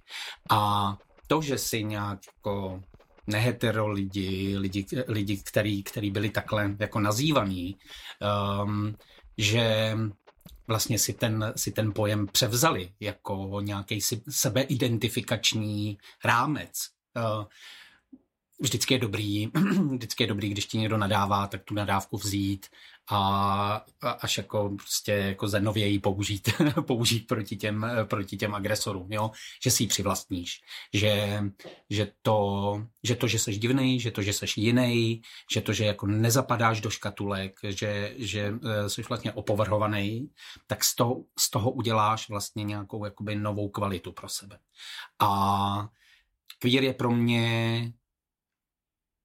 A 0.49 0.97
to, 1.27 1.41
že 1.41 1.57
si 1.57 1.83
nějak 1.83 2.19
jako 2.35 2.81
nehetero 3.27 3.87
lidi, 3.87 4.57
lidi, 4.57 4.85
lidi 5.07 5.37
který, 5.37 5.83
který 5.83 6.11
byli 6.11 6.29
takhle 6.29 6.75
jako 6.79 6.99
nazývaný, 6.99 7.77
um, 8.63 8.95
že 9.37 9.97
vlastně 10.67 10.99
si 10.99 11.13
ten, 11.13 11.53
si 11.55 11.71
ten 11.71 11.93
pojem 11.93 12.27
převzali 12.27 12.91
jako 12.99 13.61
nějaký 13.61 14.01
sebeidentifikační 14.29 15.97
rámec. 16.23 16.89
Eh, 17.17 17.45
vždycky 18.59 18.93
je 18.93 18.99
dobrý, 18.99 19.47
vždycky 19.91 20.23
je 20.23 20.27
dobrý, 20.27 20.49
když 20.49 20.65
ti 20.65 20.77
někdo 20.77 20.97
nadává, 20.97 21.47
tak 21.47 21.63
tu 21.63 21.73
nadávku 21.73 22.17
vzít 22.17 22.67
a 23.13 23.85
až 24.19 24.37
jako 24.37 24.69
prostě 24.69 25.11
jako 25.11 25.47
zenověji 25.47 25.99
použít, 25.99 26.49
použít 26.81 27.27
proti 27.27 27.55
těm, 27.55 27.87
proti 28.03 28.37
těm 28.37 28.55
agresorům, 28.55 29.11
jo? 29.11 29.31
že 29.63 29.71
si 29.71 29.83
ji 29.83 29.87
přivlastníš, 29.87 30.61
že, 30.93 31.43
že, 31.89 32.11
to, 32.21 32.87
že 33.03 33.15
to, 33.15 33.27
že 33.27 33.39
seš 33.39 33.59
divný, 33.59 33.99
že 33.99 34.11
to, 34.11 34.21
že 34.21 34.33
seš 34.33 34.57
jiný, 34.57 35.21
že 35.51 35.61
to, 35.61 35.73
že 35.73 35.85
jako 35.85 36.07
nezapadáš 36.07 36.81
do 36.81 36.89
škatulek, 36.89 37.59
že, 37.63 38.13
že 38.17 38.53
eh, 38.65 38.89
jsi 38.89 39.01
vlastně 39.01 39.31
opovrhovaný, 39.31 40.29
tak 40.67 40.83
z 40.83 40.95
toho, 40.95 41.23
z 41.39 41.49
toho 41.49 41.71
uděláš 41.71 42.29
vlastně 42.29 42.63
nějakou 42.63 43.05
jakoby 43.05 43.35
novou 43.35 43.69
kvalitu 43.69 44.11
pro 44.11 44.29
sebe. 44.29 44.59
A 45.19 45.89
queer 46.59 46.83
je 46.83 46.93
pro 46.93 47.11
mě 47.11 47.93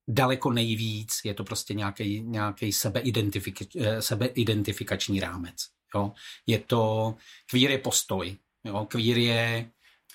daleko 0.08 0.52
nejvíc 0.52 1.20
je 1.24 1.34
to 1.34 1.44
prostě 1.44 1.74
nějaký, 1.74 2.20
nějaký 2.20 2.72
sebeidentifikač, 2.72 3.68
eh, 3.76 4.02
sebeidentifikační 4.02 5.20
rámec. 5.20 5.56
Jo? 5.94 6.12
Je 6.46 6.58
to, 6.58 7.14
queer 7.50 7.70
je 7.70 7.78
postoj, 7.78 8.36
jo? 8.64 8.86
Queer 8.90 9.18
je, 9.18 9.70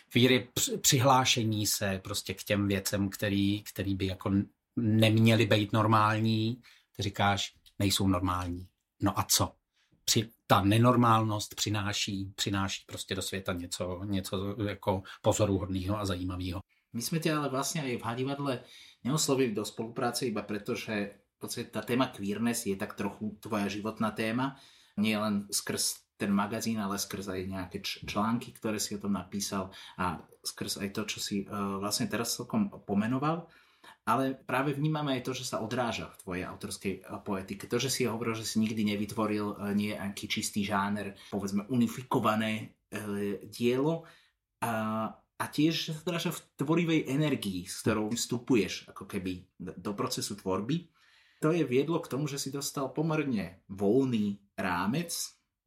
queer 0.09 0.31
je 0.31 0.47
přihlášení 0.81 1.67
se 1.67 2.01
prostě 2.03 2.33
k 2.33 2.43
těm 2.43 2.67
věcem, 2.67 3.09
který, 3.09 3.63
který 3.63 3.95
by 3.95 4.05
jako 4.05 4.31
neměly 4.75 5.45
být 5.45 5.73
normální. 5.73 6.61
Ty 6.95 7.03
říkáš, 7.03 7.53
nejsou 7.79 8.07
normální. 8.07 8.67
No 9.01 9.19
a 9.19 9.23
co? 9.29 9.51
Při, 10.05 10.29
ta 10.47 10.61
nenormálnost 10.61 11.55
přináší, 11.55 12.33
přináší 12.35 12.83
prostě 12.87 13.15
do 13.15 13.21
světa 13.21 13.53
něco, 13.53 14.01
něco 14.03 14.55
jako 14.67 15.03
pozoruhodného 15.21 15.99
a 15.99 16.05
zajímavého. 16.05 16.59
My 16.93 17.01
jsme 17.01 17.19
tě 17.19 17.33
ale 17.33 17.49
vlastně 17.49 17.91
i 17.91 17.97
v 17.97 18.03
Hadivadle 18.03 18.59
neoslovili 19.03 19.51
do 19.55 19.67
spolupráce 19.67 20.27
iba 20.27 20.43
preto, 20.43 20.75
že 20.75 21.19
v 21.37 21.37
podstate 21.39 21.67
tá 21.69 21.83
téma 21.83 22.11
queerness 22.11 22.67
je 22.67 22.75
tak 22.79 22.95
trochu 22.95 23.35
tvoja 23.43 23.67
životná 23.67 24.15
téma, 24.15 24.55
nie 24.95 25.15
len 25.15 25.47
skrz 25.51 26.03
ten 26.15 26.31
magazín, 26.31 26.79
ale 26.79 27.01
skrz 27.01 27.35
aj 27.35 27.41
nejaké 27.49 27.77
články, 27.83 28.55
ktoré 28.55 28.79
si 28.79 28.95
o 28.95 29.01
tom 29.01 29.17
napísal 29.17 29.73
a 29.99 30.23
skrz 30.45 30.79
aj 30.79 30.89
to, 30.95 31.01
čo 31.09 31.19
si 31.19 31.35
uh, 31.43 31.81
vlastne 31.83 32.07
teraz 32.07 32.37
celkom 32.37 32.71
pomenoval. 32.87 33.49
Ale 34.07 34.35
práve 34.35 34.71
vnímame 34.71 35.19
aj 35.19 35.23
to, 35.27 35.31
že 35.35 35.47
sa 35.47 35.59
odráža 35.59 36.11
v 36.15 36.19
tvojej 36.23 36.43
autorskej 36.47 36.93
uh, 37.03 37.19
poetike. 37.19 37.67
To, 37.67 37.75
že 37.81 37.91
si 37.91 38.07
hovoril, 38.07 38.39
že 38.39 38.47
si 38.47 38.61
nikdy 38.63 38.95
nevytvoril 38.95 39.45
uh, 39.51 39.75
nejaký 39.75 40.31
čistý 40.31 40.63
žáner, 40.63 41.17
povedzme 41.33 41.67
unifikované 41.67 42.77
dielo, 43.49 44.05
a 44.63 44.71
a 45.41 45.45
tiež 45.49 45.91
sa 45.91 45.93
zdráža 45.97 46.31
v 46.31 46.43
tvorivej 46.61 47.01
energii, 47.09 47.65
s 47.65 47.81
ktorou 47.81 48.13
vstupuješ 48.13 48.89
ako 48.93 49.09
keby 49.09 49.43
do 49.57 49.91
procesu 49.97 50.37
tvorby. 50.37 50.87
To 51.41 51.51
je 51.51 51.67
viedlo 51.67 51.99
k 51.99 52.07
tomu, 52.07 52.29
že 52.29 52.39
si 52.39 52.53
dostal 52.53 52.93
pomerne 52.95 53.65
voľný 53.67 54.39
rámec, 54.55 55.11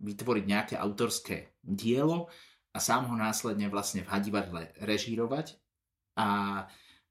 vytvoriť 0.00 0.44
nejaké 0.44 0.75
autorské 0.76 1.56
dielo 1.61 2.32
a 2.73 2.78
sám 2.80 3.08
ho 3.12 3.16
následne 3.16 3.68
vlastne 3.73 4.04
v 4.04 4.12
hadivadle 4.12 4.73
režírovať. 4.80 5.56
A, 6.16 6.64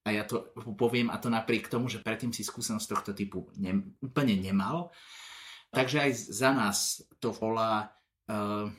a 0.06 0.08
ja 0.10 0.24
to 0.26 0.54
poviem, 0.78 1.10
a 1.10 1.18
to 1.18 1.30
napriek 1.30 1.70
tomu, 1.70 1.90
že 1.90 2.02
predtým 2.02 2.34
si 2.34 2.46
skúsenosť 2.46 2.88
tohto 2.90 3.12
typu 3.14 3.50
ne, 3.58 3.94
úplne 4.02 4.38
nemal. 4.38 4.94
Takže 5.74 5.98
aj 6.06 6.12
za 6.30 6.52
nás 6.54 6.78
to 7.20 7.34
volá 7.34 7.90
uh, 8.30 8.70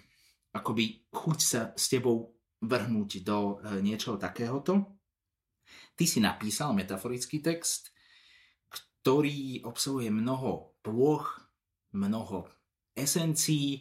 akoby 0.55 1.05
chuť 1.13 1.39
sa 1.39 1.61
s 1.77 1.93
tebou 1.93 2.36
vrhnúť 2.63 3.21
do 3.21 3.61
e, 3.61 3.85
niečoho 3.85 4.17
takéhoto. 4.17 4.97
Ty 5.97 6.05
si 6.05 6.19
napísal 6.21 6.73
metaforický 6.73 7.41
text, 7.45 7.93
ktorý 8.69 9.65
obsahuje 9.65 10.09
mnoho 10.09 10.77
plôch, 10.81 11.41
mnoho 11.93 12.49
esencií, 12.97 13.81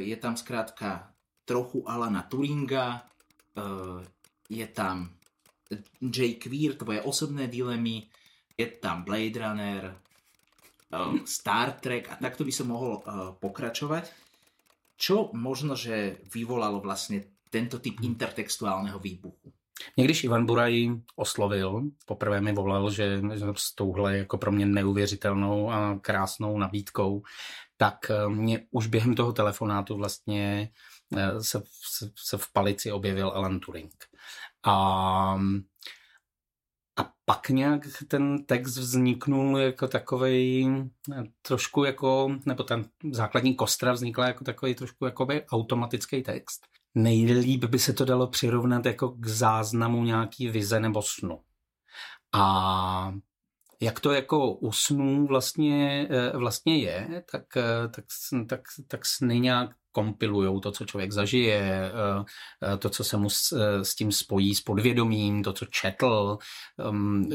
je 0.00 0.16
tam 0.16 0.34
zkrátka 0.36 1.12
trochu 1.44 1.84
Alana 1.84 2.24
Turinga, 2.24 2.96
e, 2.96 3.00
je 4.48 4.66
tam 4.72 5.12
J. 6.00 6.36
Queer, 6.36 6.76
tvoje 6.76 7.00
osobné 7.00 7.48
dilemy, 7.48 8.04
je 8.52 8.68
tam 8.76 9.04
Blade 9.04 9.40
Runner, 9.40 9.84
Star 11.24 11.80
Trek 11.80 12.12
a 12.12 12.20
takto 12.20 12.44
by 12.44 12.52
som 12.52 12.68
mohol 12.68 13.00
pokračovať. 13.40 14.12
Čo 15.00 15.32
možno, 15.32 15.72
že 15.72 16.20
vyvolalo 16.28 16.84
vlastne 16.84 17.32
tento 17.52 17.78
typ 17.78 18.00
intertextuálneho 18.02 18.98
výbuchu. 18.98 19.52
Mě 19.96 20.04
když 20.04 20.24
Ivan 20.24 20.46
Buraj 20.46 20.90
oslovil, 21.16 21.82
poprvé 22.06 22.40
mi 22.40 22.52
volal, 22.52 22.90
že 22.90 23.22
s 23.56 23.74
touhle 23.74 24.18
jako 24.18 24.38
pro 24.38 24.52
mě 24.52 24.66
neuvěřitelnou 24.66 25.70
a 25.70 25.98
krásnou 26.00 26.58
nabídkou, 26.58 27.22
tak 27.76 28.10
eh, 28.10 28.28
mě 28.28 28.66
už 28.70 28.86
během 28.86 29.14
toho 29.14 29.32
telefonátu 29.32 29.96
vlastně 29.96 30.70
eh, 31.16 31.42
se, 31.42 31.62
se, 31.96 32.10
se 32.16 32.38
v 32.38 32.52
palici 32.52 32.92
objevil 32.92 33.28
Alan 33.28 33.60
Turing. 33.60 33.92
A, 34.66 34.74
a 36.96 37.12
pak 37.24 37.48
nějak 37.48 37.82
ten 38.08 38.44
text 38.44 38.76
vzniknul 38.76 39.58
jako 39.58 39.88
takový 39.88 40.68
eh, 41.12 41.24
trošku 41.42 41.84
jako, 41.84 42.36
nebo 42.46 42.62
ten 42.62 42.84
základní 43.12 43.54
kostra 43.54 43.92
vznikla 43.92 44.26
jako 44.26 44.44
takový 44.44 44.74
trošku 44.74 45.04
jakoby 45.04 45.46
automatický 45.46 46.22
text 46.22 46.71
nejlíp 46.94 47.64
by 47.64 47.78
se 47.78 47.92
to 47.92 48.04
dalo 48.04 48.26
přirovnat 48.26 48.86
jako 48.86 49.08
k 49.08 49.26
záznamu 49.26 50.04
nějaký 50.04 50.48
vize 50.48 50.80
nebo 50.80 51.02
snu. 51.02 51.40
A 52.32 53.14
jak 53.80 54.00
to 54.00 54.12
jako 54.12 54.54
usnů 54.54 55.26
vlastně, 55.26 56.08
vlastně 56.34 56.78
je, 56.78 57.24
tak, 57.32 57.44
tak, 57.94 58.04
tak, 58.48 58.60
tak 58.88 59.06
sny 59.06 59.40
nějak 59.40 59.70
kompilují 59.92 60.60
to, 60.60 60.72
co 60.72 60.84
člověk 60.84 61.12
zažije, 61.12 61.92
to, 62.78 62.90
co 62.90 63.04
se 63.04 63.16
mu 63.16 63.30
s, 63.30 63.52
s 63.82 63.94
tím 63.94 64.12
spojí 64.12 64.54
s 64.54 64.60
podvědomím, 64.60 65.42
to, 65.42 65.52
co 65.52 65.64
četl, 65.64 66.38
um, 66.88 67.28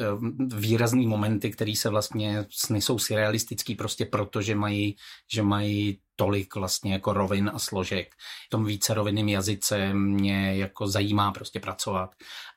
výrazný 0.55 1.07
momenty, 1.07 1.51
které 1.51 1.73
se 1.75 1.89
vlastně 1.89 2.45
sny 2.49 2.81
jsou 2.81 2.99
surrealistický 2.99 3.75
prostě 3.75 4.05
proto, 4.05 4.41
že 4.41 4.55
mají, 4.55 4.95
že 5.33 5.43
mají 5.43 5.99
tolik 6.17 6.55
vlastně 6.55 6.93
jako 6.93 7.13
rovin 7.13 7.51
a 7.53 7.59
složek. 7.59 8.15
V 8.47 8.49
tom 8.49 8.65
více 8.65 8.93
rovinným 8.93 9.29
jazyce 9.29 9.93
mě 9.93 10.57
jako 10.57 10.87
zajímá 10.87 11.31
prostě 11.31 11.59
pracovat 11.59 12.15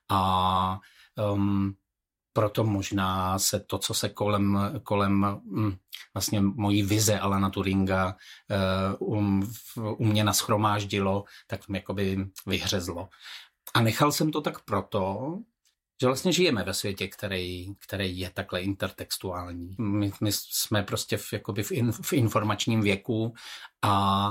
a 0.09 0.81
um, 1.33 1.75
proto 2.33 2.65
možná 2.65 3.39
se 3.39 3.61
to, 3.61 3.79
co 3.79 3.95
se 3.95 4.09
kolem, 4.09 4.59
kolem 4.83 5.41
um, 5.45 5.79
vlastně 6.15 6.41
mojí 6.41 6.83
vize 6.83 7.19
Alana 7.19 7.51
Turinga 7.51 8.17
uh, 8.99 9.19
um, 9.19 9.53
u 9.77 10.05
mě 10.05 10.25
naschromáždilo, 10.25 11.25
tak 11.47 11.69
mi 11.69 11.79
jakoby 11.79 12.27
vyhřezlo. 12.47 13.09
A 13.75 13.81
nechal 13.81 14.13
jsem 14.13 14.31
to 14.31 14.41
tak 14.41 14.65
proto, 14.65 15.35
že 16.01 16.07
vlastně 16.07 16.33
žijeme 16.33 16.65
ve 16.65 16.75
světě, 16.75 17.09
který, 17.09 17.75
který 17.79 18.19
je 18.19 18.31
takhle 18.31 18.61
intertextuální. 18.61 19.77
My, 19.79 20.13
my 20.21 20.33
jsme 20.33 20.83
prostě 20.83 21.17
v, 21.17 21.33
jakoby 21.33 21.63
v, 21.63 21.73
in, 21.73 21.93
v 21.93 22.13
informačním 22.13 22.81
věku 22.81 23.35
a 23.83 24.27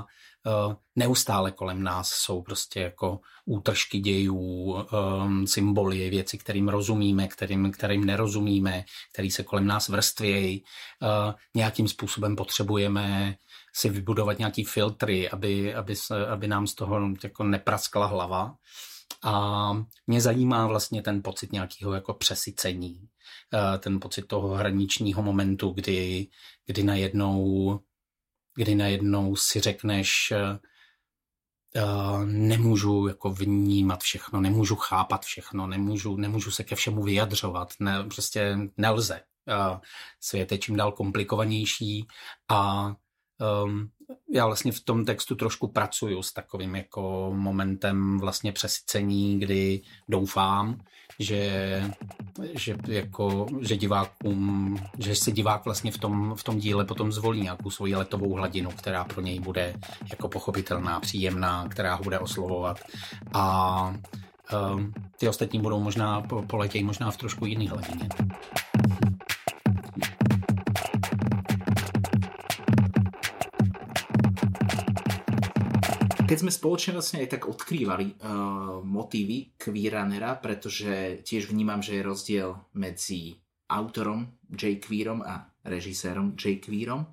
uh, 0.67 0.73
neustále 0.95 1.51
kolem 1.51 1.83
nás 1.83 2.09
jsou 2.09 2.41
prostě 2.41 2.79
jako 2.79 3.19
útržky 3.45 3.99
dějů, 3.99 4.37
um, 4.37 5.47
symboly, 5.47 6.09
věci, 6.09 6.37
kterým 6.37 6.69
rozumíme, 6.69 7.27
kterým, 7.27 7.71
kterým 7.71 8.05
nerozumíme, 8.05 8.83
který 9.13 9.31
se 9.31 9.43
kolem 9.43 9.67
nás 9.67 9.89
vrstvějí. 9.89 10.63
Uh, 11.01 11.33
nějakým 11.55 11.87
způsobem 11.87 12.35
potřebujeme 12.35 13.35
si 13.75 13.89
vybudovat 13.89 14.39
nějaký 14.39 14.63
filtry, 14.63 15.29
aby, 15.29 15.75
aby, 15.75 15.95
se, 15.95 16.27
aby 16.27 16.47
nám 16.47 16.67
z 16.67 16.75
toho 16.75 16.99
jako 17.23 17.43
nepraskla 17.43 18.05
hlava. 18.05 18.55
A 19.23 19.71
mě 20.07 20.21
zajímá 20.21 20.67
vlastně 20.67 21.01
ten 21.01 21.23
pocit 21.23 21.51
nějakého 21.51 21.93
jako 21.93 22.13
přesycení, 22.13 23.09
eh, 23.53 23.77
ten 23.77 23.99
pocit 23.99 24.21
toho 24.21 24.49
hraničního 24.49 25.23
momentu, 25.23 25.69
kdy, 25.69 26.27
kdy 26.65 26.83
najednou, 26.83 27.79
kdy 28.55 28.75
najednou 28.75 29.35
si 29.35 29.59
řekneš, 29.59 30.33
Uh, 31.75 32.25
nemůžu 32.25 33.07
jako 33.07 33.29
vnímat 33.29 34.01
všechno, 34.03 34.41
nemůžu 34.41 34.75
chápat 34.75 35.25
všechno, 35.25 35.67
nemůžu, 35.67 36.17
nemůžu 36.17 36.51
se 36.51 36.63
ke 36.63 36.75
všemu 36.75 37.03
vyjadřovat, 37.03 37.73
ne, 37.79 38.03
prostě 38.03 38.57
nelze. 38.77 39.21
Svět 40.19 40.51
je 40.51 40.57
čím 40.57 40.75
dál 40.75 40.91
komplikovanější 40.91 42.07
a 42.49 42.95
um, 43.39 43.89
já 44.33 44.45
vlastně 44.45 44.71
v 44.71 44.79
tom 44.79 45.05
textu 45.05 45.35
trošku 45.35 45.67
pracuju 45.67 46.23
s 46.23 46.33
takovým 46.33 46.75
jako 46.75 47.31
momentem 47.35 48.19
vlastně 48.19 48.51
přesycení, 48.51 49.39
kdy 49.39 49.81
doufám, 50.09 50.81
že, 51.19 51.83
že, 52.53 52.75
jako, 52.87 53.47
že 53.61 53.77
divákům, 53.77 54.79
že 54.99 55.15
si 55.15 55.31
divák 55.31 55.65
vlastně 55.65 55.91
v 55.91 55.97
tom, 55.97 56.35
v 56.35 56.43
tom 56.43 56.59
díle 56.59 56.85
potom 56.85 57.11
zvolí 57.11 57.41
nějakou 57.41 57.69
svoji 57.69 57.95
letovou 57.95 58.33
hladinu, 58.33 58.69
která 58.71 59.03
pro 59.03 59.21
něj 59.21 59.39
bude 59.39 59.75
jako 60.09 60.29
pochopitelná, 60.29 60.99
příjemná, 60.99 61.67
která 61.67 61.95
ho 61.95 62.03
bude 62.03 62.19
oslovovat 62.19 62.79
a 63.33 63.95
um, 64.73 64.93
ty 65.17 65.29
ostatní 65.29 65.59
budou 65.59 65.79
možná 65.79 66.21
poletějí 66.47 66.83
možná 66.83 67.11
v 67.11 67.17
trošku 67.17 67.45
jiný 67.45 67.67
hladině. 67.67 68.09
Keď 76.29 76.45
sme 76.45 76.53
spoločne 76.53 76.93
vlastne 76.93 77.25
aj 77.25 77.29
tak 77.33 77.49
odkrývali 77.49 78.21
uh, 78.21 78.85
motívy 78.85 79.57
Queeranera, 79.57 80.37
pretože 80.37 81.25
tiež 81.25 81.49
vnímam, 81.49 81.81
že 81.81 81.97
je 81.97 82.05
rozdiel 82.05 82.53
medzi 82.77 83.33
autorom 83.65 84.37
J. 84.53 84.77
Queerom 84.77 85.25
a 85.25 85.49
režisérom 85.65 86.37
J. 86.37 86.61
Queerom. 86.61 87.09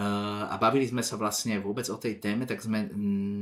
Uh, 0.00 0.48
a 0.48 0.56
bavili 0.56 0.88
sme 0.88 1.04
sa 1.04 1.20
vlastne 1.20 1.60
vôbec 1.60 1.84
o 1.92 2.00
tej 2.00 2.16
téme, 2.16 2.48
tak 2.48 2.64
sme 2.64 2.88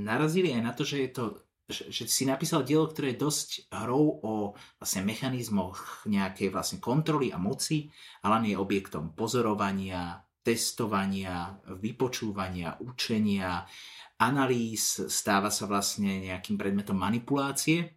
narazili 0.03 0.51
aj 0.51 0.63
na 0.67 0.75
to, 0.75 0.83
že 0.83 1.07
je 1.07 1.11
to 1.15 1.25
že, 1.65 1.89
že 1.89 2.05
si 2.11 2.29
napísal 2.29 2.61
dielo, 2.61 2.91
ktoré 2.91 3.17
je 3.17 3.25
dosť 3.25 3.73
hrou 3.73 4.21
o 4.21 4.33
vlastne 4.77 5.01
mechanizmoch 5.01 6.05
nejakej 6.05 6.53
vlastne 6.53 6.77
kontroly 6.77 7.33
a 7.33 7.41
moci, 7.41 7.89
ale 8.21 8.53
je 8.53 8.61
objektom 8.61 9.17
pozorovania, 9.17 10.21
testovania, 10.45 11.57
vypočúvania, 11.81 12.77
učenia, 12.85 13.65
analýz, 14.19 15.03
stáva 15.11 15.51
sa 15.51 15.67
vlastne 15.67 16.23
nejakým 16.31 16.55
predmetom 16.55 16.95
manipulácie. 16.95 17.95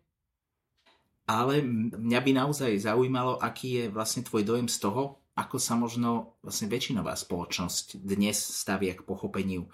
Ale 1.27 1.59
mňa 1.91 2.19
by 2.23 2.31
naozaj 2.31 2.71
zaujímalo, 2.79 3.35
aký 3.43 3.83
je 3.83 3.85
vlastne 3.91 4.23
tvoj 4.23 4.47
dojem 4.47 4.71
z 4.71 4.79
toho, 4.79 5.19
ako 5.37 5.59
sa 5.59 5.77
možno 5.77 6.39
vlastne 6.41 6.71
väčšinová 6.71 7.13
spoločnosť 7.13 8.01
dnes 8.01 8.39
stavia 8.39 8.95
k 8.95 9.05
pochopeniu 9.05 9.67
e, 9.67 9.69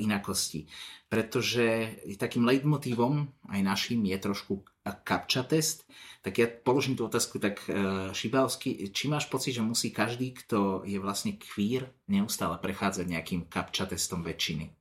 inakosti. 0.00 0.66
Pretože 1.06 2.00
takým 2.18 2.48
leitmotívom 2.48 3.30
aj 3.52 3.60
našim 3.62 4.00
je 4.02 4.18
trošku 4.18 4.64
kapča 5.04 5.44
test, 5.44 5.84
tak 6.24 6.40
ja 6.40 6.48
položím 6.48 6.96
tú 6.96 7.04
otázku 7.04 7.36
tak 7.36 7.62
e, 7.68 8.10
šibalsky. 8.16 8.88
Či 8.88 9.12
máš 9.12 9.28
pocit, 9.28 9.54
že 9.54 9.62
musí 9.62 9.92
každý, 9.92 10.32
kto 10.34 10.88
je 10.88 10.96
vlastne 10.96 11.36
queer, 11.36 11.92
neustále 12.08 12.56
prechádzať 12.58 13.06
nejakým 13.06 13.46
kapča 13.46 13.86
testom 13.86 14.24
väčšiny? 14.24 14.77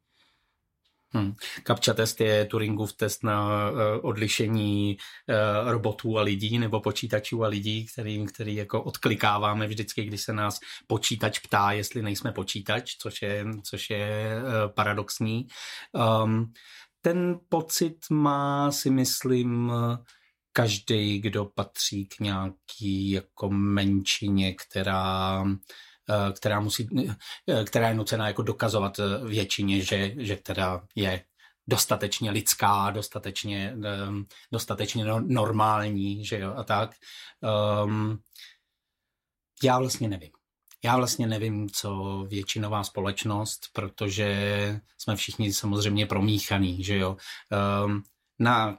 Hmm. 1.14 1.34
Captcha 1.68 1.94
test 1.94 2.22
je 2.22 2.46
Turingův 2.46 2.94
test 2.94 3.24
na 3.24 3.70
uh, 3.72 3.78
odlišení 4.02 4.98
uh, 5.30 5.72
robotů 5.72 6.18
a 6.18 6.22
lidí 6.22 6.60
nebo 6.60 6.80
počítačů 6.82 7.44
a 7.44 7.48
lidí, 7.48 7.86
který, 7.86 8.26
který 8.26 8.56
jako 8.56 8.84
odklikáváme 8.84 9.68
vždycky, 9.68 10.04
když 10.04 10.22
se 10.22 10.34
nás 10.34 10.60
počítač 10.88 11.40
ptá, 11.40 11.72
jestli 11.72 12.02
nejsme 12.02 12.32
počítač, 12.32 12.96
což 13.02 13.22
je, 13.22 13.46
což 13.64 13.90
je 13.90 14.36
uh, 14.42 14.74
paradoxní. 14.74 15.48
Um, 16.24 16.54
ten 17.02 17.40
pocit 17.50 17.98
má, 18.10 18.72
si 18.72 18.90
myslím, 18.90 19.72
každý, 20.52 21.20
kdo 21.20 21.46
patří 21.46 22.06
k 22.06 22.20
nějaký 22.20 23.12
jako 23.12 23.50
menšině, 23.50 24.54
která 24.54 25.44
která, 26.36 26.60
musí, 26.60 26.90
eh, 27.50 27.64
která 27.64 27.90
je 27.90 27.96
nucená 27.96 28.28
jako 28.28 28.42
dokazovat 28.42 29.00
eh, 29.00 29.28
většině, 29.28 29.82
že, 29.82 30.14
že 30.18 30.36
teda 30.36 30.82
je 30.96 31.24
dostatečně 31.70 32.32
lidská, 32.32 32.92
dostatečně, 32.92 33.76
dostatečně 34.52 35.06
no, 35.06 35.20
normální, 35.20 36.26
že 36.26 36.40
jo, 36.40 36.54
a 36.58 36.64
tak. 36.64 36.96
Um, 37.84 38.20
já 39.64 39.80
vlastně 39.80 40.08
nevím. 40.10 40.32
Já 40.84 40.98
vlastně 40.98 41.28
nevím, 41.28 41.70
co 41.70 42.24
většinová 42.28 42.84
společnost, 42.84 43.62
protože 43.74 44.82
jsme 44.98 45.16
všichni 45.16 45.54
samozřejmě 45.54 46.06
promíchaný, 46.06 46.84
že 46.84 46.98
jo. 46.98 47.18
Um, 47.86 48.04
na 48.40 48.78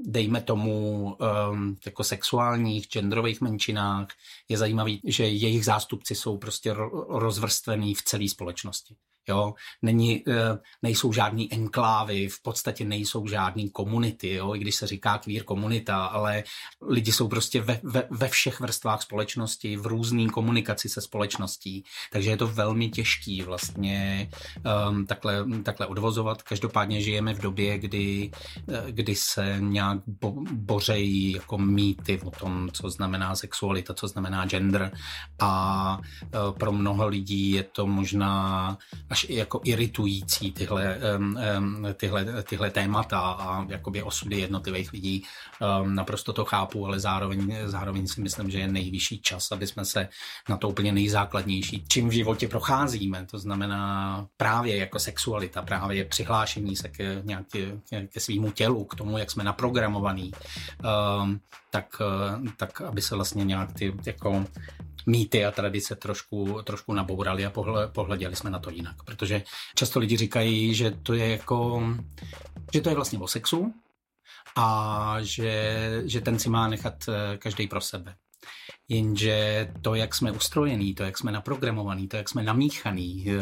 dejme 0.00 0.40
tomu 0.40 1.04
um, 1.50 1.76
jako 1.86 2.04
sexuálních, 2.04 2.88
genderových 2.88 3.40
menšinách, 3.40 4.08
je 4.48 4.58
zajímavý, 4.58 5.00
že 5.04 5.24
jejich 5.24 5.64
zástupci 5.64 6.14
jsou 6.14 6.38
prostě 6.38 6.74
rozvrstvený 7.08 7.94
v 7.94 8.02
celé 8.02 8.28
společnosti. 8.28 8.96
Jo? 9.28 9.54
Není, 9.82 10.22
eh, 10.28 10.58
nejsou 10.82 11.12
žádný 11.12 11.52
enklávy, 11.52 12.28
v 12.28 12.42
podstatě 12.42 12.84
nejsou 12.84 13.26
žádný 13.26 13.70
komunity, 13.70 14.34
jo? 14.34 14.54
i 14.54 14.58
když 14.58 14.74
se 14.74 14.86
říká 14.86 15.18
queer 15.18 15.44
komunita, 15.44 16.04
ale 16.06 16.44
lidi 16.88 17.12
jsou 17.12 17.28
prostě 17.28 17.60
ve, 17.60 17.80
ve, 17.82 18.02
ve 18.10 18.28
všech 18.28 18.60
vrstvách 18.60 19.02
společnosti, 19.02 19.76
v 19.76 19.86
různé 19.86 20.28
komunikaci 20.28 20.88
se 20.88 21.00
společností, 21.00 21.84
takže 22.12 22.30
je 22.30 22.36
to 22.36 22.46
velmi 22.46 22.88
těžký 22.88 23.42
vlastně 23.42 24.30
um, 24.88 25.06
takhle, 25.06 25.44
takhle 25.62 25.86
odvozovat. 25.86 26.42
Každopádně 26.42 27.00
žijeme 27.00 27.34
v 27.34 27.40
době, 27.40 27.78
kdy, 27.78 28.30
eh, 28.68 28.92
kdy 28.92 29.14
se 29.14 29.56
nějak 29.60 29.98
bo, 30.06 30.34
bořejí 30.52 31.32
jako 31.32 31.58
mýty 31.58 32.20
o 32.24 32.30
tom, 32.30 32.68
co 32.72 32.90
znamená 32.90 33.36
sexualita, 33.36 33.94
co 33.94 34.08
znamená 34.08 34.46
gender 34.46 34.92
a 35.38 35.98
uh, 35.98 36.58
pro 36.58 36.72
mnoho 36.72 37.08
lidí 37.08 37.50
je 37.50 37.62
to 37.62 37.86
možná 37.86 38.78
až 39.14 39.26
i 39.28 39.34
jako 39.34 39.60
iritující 39.64 40.52
tyhle, 40.52 40.98
tyhle, 41.94 42.42
tyhle 42.42 42.70
témata 42.70 43.18
a 43.20 43.66
jakoby 43.68 44.02
osudy 44.02 44.40
jednotlivých 44.40 44.92
lidí. 44.92 45.24
Naprosto 45.84 46.32
to 46.32 46.44
chápu, 46.44 46.86
ale 46.86 47.00
zároveň, 47.00 47.56
zároveň 47.64 48.06
si 48.06 48.20
myslím, 48.20 48.50
že 48.50 48.58
je 48.58 48.68
nejvyšší 48.68 49.18
čas, 49.18 49.52
aby 49.52 49.66
jsme 49.66 49.84
se 49.84 50.08
na 50.48 50.56
to 50.56 50.68
úplně 50.68 50.92
nejzákladnější, 50.92 51.84
čím 51.88 52.08
v 52.08 52.12
životě 52.12 52.48
procházíme, 52.48 53.26
to 53.30 53.38
znamená 53.38 54.26
právě 54.36 54.76
jako 54.76 54.98
sexualita, 54.98 55.62
právě 55.62 56.04
přihlášení 56.04 56.76
se 56.76 56.88
k 56.88 57.22
nějaké, 57.22 57.78
ke 58.06 58.20
svýmu 58.20 58.50
tělu, 58.50 58.84
k 58.84 58.94
tomu, 58.94 59.18
jak 59.18 59.30
jsme 59.30 59.44
naprogramovaní, 59.44 60.32
tak, 61.74 62.02
tak 62.56 62.80
aby 62.80 63.02
se 63.02 63.14
vlastně 63.14 63.44
nějak 63.44 63.72
ty 63.72 63.94
jako 64.06 64.46
mýty 65.06 65.44
a 65.44 65.50
tradice 65.50 65.96
trošku, 65.96 66.62
trošku 66.62 66.94
nabourali 66.94 67.46
a 67.46 67.50
pohle, 67.50 67.88
pohleděli 67.88 68.36
jsme 68.36 68.50
na 68.50 68.58
to 68.58 68.70
jinak. 68.70 69.02
Protože 69.02 69.42
často 69.74 69.98
lidi 69.98 70.16
říkají, 70.16 70.74
že 70.74 70.90
to 70.90 71.14
je 71.14 71.28
jako, 71.28 71.82
že 72.72 72.80
to 72.80 72.88
je 72.88 72.94
vlastně 72.94 73.18
o 73.18 73.28
sexu 73.28 73.74
a 74.56 75.16
že, 75.20 76.02
že 76.04 76.20
ten 76.20 76.38
si 76.38 76.48
má 76.48 76.68
nechat 76.68 76.94
eh, 77.08 77.38
každý 77.38 77.66
pro 77.66 77.80
sebe. 77.80 78.14
Jenže 78.88 79.68
to, 79.82 79.94
jak 79.94 80.14
jsme 80.14 80.32
ustrojení, 80.32 80.94
to, 80.94 81.02
jak 81.02 81.18
jsme 81.18 81.32
naprogramovaný, 81.32 82.08
to, 82.08 82.16
jak 82.16 82.28
jsme 82.28 82.42
namíchaný, 82.42 83.26
eh, 83.28 83.32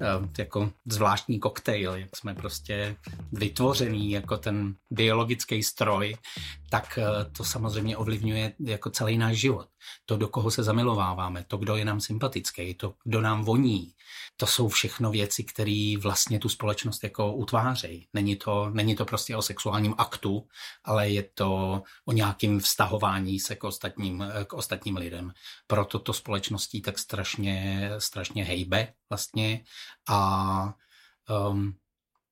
eh, 0.00 0.28
jako 0.38 0.70
zvláštní 0.86 1.38
koktejl, 1.40 1.94
jak 1.94 2.16
jsme 2.16 2.34
prostě 2.34 2.96
vytvořený 3.32 4.10
jako 4.10 4.36
ten 4.36 4.74
biologický 4.90 5.62
stroj, 5.62 6.16
tak 6.70 6.98
to 7.36 7.44
samozřejmě 7.44 7.96
ovlivňuje 7.96 8.54
jako 8.60 8.90
celý 8.90 9.18
náš 9.18 9.36
život. 9.36 9.68
To, 10.06 10.16
do 10.16 10.28
koho 10.28 10.50
se 10.50 10.62
zamilováváme, 10.62 11.44
to, 11.44 11.56
kdo 11.56 11.76
je 11.76 11.84
nám 11.84 12.00
sympatický, 12.00 12.74
to, 12.74 12.94
kdo 13.04 13.20
nám 13.20 13.44
voní, 13.44 13.92
to 14.36 14.46
jsou 14.46 14.68
všechno 14.68 15.10
věci, 15.10 15.44
které 15.44 15.94
vlastně 16.00 16.38
tu 16.38 16.48
společnost 16.48 17.04
jako 17.04 17.32
utvářejí. 17.32 18.08
Není 18.12 18.36
to, 18.36 18.70
není 18.70 18.96
to 18.96 19.04
prostě 19.04 19.36
o 19.36 19.42
sexuálním 19.42 19.94
aktu, 19.98 20.46
ale 20.84 21.10
je 21.10 21.22
to 21.22 21.82
o 22.04 22.12
nějakém 22.12 22.60
vztahování 22.60 23.40
se 23.40 23.56
k 23.56 23.64
ostatním, 23.64 24.24
k 24.46 24.52
ostatním 24.52 24.96
lidem. 24.96 25.32
Proto 25.66 25.98
to 25.98 26.12
společností 26.12 26.82
tak 26.82 26.98
strašně, 26.98 27.90
strašně 27.98 28.44
hejbe 28.44 28.92
vlastně 29.10 29.64
a 30.08 30.74
um, 31.50 31.74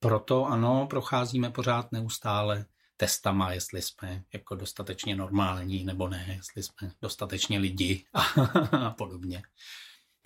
proto 0.00 0.46
ano, 0.46 0.86
procházíme 0.90 1.50
pořád 1.50 1.92
neustále 1.92 2.66
testama, 2.96 3.52
jestli 3.52 3.82
jsme 3.82 4.22
jako 4.32 4.54
dostatečně 4.54 5.16
normální 5.16 5.84
nebo 5.84 6.08
ne, 6.08 6.24
jestli 6.36 6.62
jsme 6.62 6.92
dostatečně 7.02 7.58
lidi 7.58 8.04
a, 8.14 8.20
a 8.86 8.90
podobně. 8.90 9.42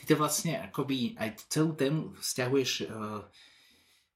Ty 0.00 0.06
to 0.06 0.16
vlastne 0.16 0.56
akoby 0.56 1.12
aj 1.20 1.44
celú 1.52 1.76
tému 1.76 2.16
vzťahuješ 2.16 2.88
uh, 2.88 3.20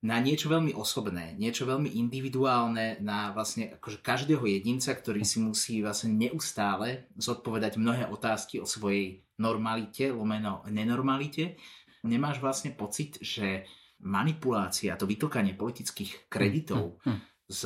na 0.05 0.17
niečo 0.17 0.49
veľmi 0.49 0.73
osobné, 0.73 1.37
niečo 1.37 1.69
veľmi 1.69 1.93
individuálne, 2.01 3.01
na 3.05 3.37
vlastne 3.37 3.77
akože 3.77 4.01
každého 4.01 4.49
jedinca, 4.49 4.97
ktorý 4.97 5.29
si 5.29 5.45
musí 5.45 5.85
vlastne 5.85 6.17
neustále 6.17 7.09
zodpovedať 7.21 7.77
mnohé 7.77 8.09
otázky 8.09 8.61
o 8.61 8.69
svojej 8.69 9.25
normalite, 9.37 10.09
lomeno 10.09 10.65
nenormalite. 10.73 11.61
Nemáš 12.05 12.41
vlastne 12.41 12.73
pocit, 12.73 13.21
že 13.21 13.69
manipulácia, 14.01 14.97
to 14.97 15.05
vytokanie 15.05 15.53
politických 15.57 16.33
kreditov 16.33 17.01
hm, 17.05 17.09
hm, 17.09 17.13
hm. 17.13 17.21
z 17.49 17.61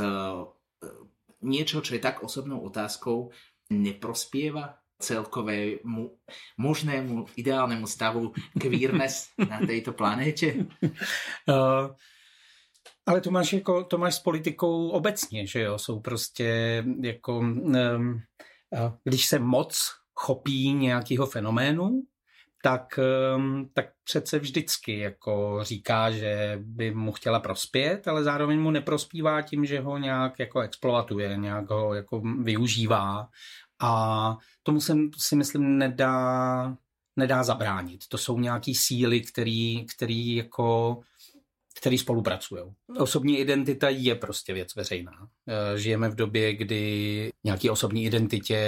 niečo, 1.42 1.80
čo 1.80 1.94
je 1.94 2.02
tak 2.02 2.22
osobnou 2.22 2.60
otázkou, 2.60 3.30
neprospieva 3.70 4.78
celkovému 4.98 6.18
možnému 6.58 7.26
ideálnemu 7.36 7.86
stavu 7.86 8.32
queerness 8.58 9.30
na 9.38 9.58
této 9.66 9.92
planétě? 9.92 10.66
Uh, 11.48 11.94
ale 13.06 13.20
to 13.20 13.30
máš, 13.30 13.52
jako, 13.52 13.84
to 13.84 13.98
máš 13.98 14.14
s 14.14 14.18
politikou 14.18 14.88
obecně, 14.88 15.46
že 15.46 15.60
jo? 15.60 15.78
Jsou 15.78 16.00
prostě 16.00 16.84
jako, 17.02 17.38
um, 17.38 18.20
když 19.04 19.26
se 19.26 19.38
moc 19.38 19.78
chopí 20.14 20.72
nějakého 20.72 21.26
fenoménu, 21.26 22.02
tak, 22.62 22.98
um, 23.36 23.70
tak 23.74 23.86
přece 24.04 24.38
vždycky 24.38 24.98
jako 24.98 25.58
říká, 25.62 26.10
že 26.10 26.58
by 26.62 26.94
mu 26.94 27.12
chtěla 27.12 27.40
prospět, 27.40 28.08
ale 28.08 28.24
zároveň 28.24 28.60
mu 28.60 28.70
neprospívá 28.70 29.42
tím, 29.42 29.64
že 29.64 29.80
ho 29.80 29.98
nějak 29.98 30.38
jako 30.38 30.60
exploatuje, 30.60 31.36
nějak 31.36 31.70
ho 31.70 31.94
jako 31.94 32.20
využívá 32.42 33.28
a 33.80 34.36
tomu 34.62 34.80
se 34.80 34.94
si 35.16 35.36
myslím 35.36 35.78
nedá, 35.78 36.76
nedá 37.16 37.42
zabránit. 37.42 38.08
To 38.08 38.18
jsou 38.18 38.38
nějaký 38.38 38.74
síly, 38.74 39.20
který 39.94 40.34
jako 40.34 41.00
který 41.78 41.98
spolupracují. 41.98 42.62
Osobní 42.98 43.38
identita 43.38 43.88
je 43.88 44.14
prostě 44.14 44.52
věc 44.52 44.74
veřejná. 44.74 45.28
E, 45.74 45.78
žijeme 45.78 46.08
v 46.08 46.14
době, 46.14 46.54
kdy 46.54 47.30
nějaký 47.44 47.70
osobní 47.70 48.04
identitě 48.04 48.58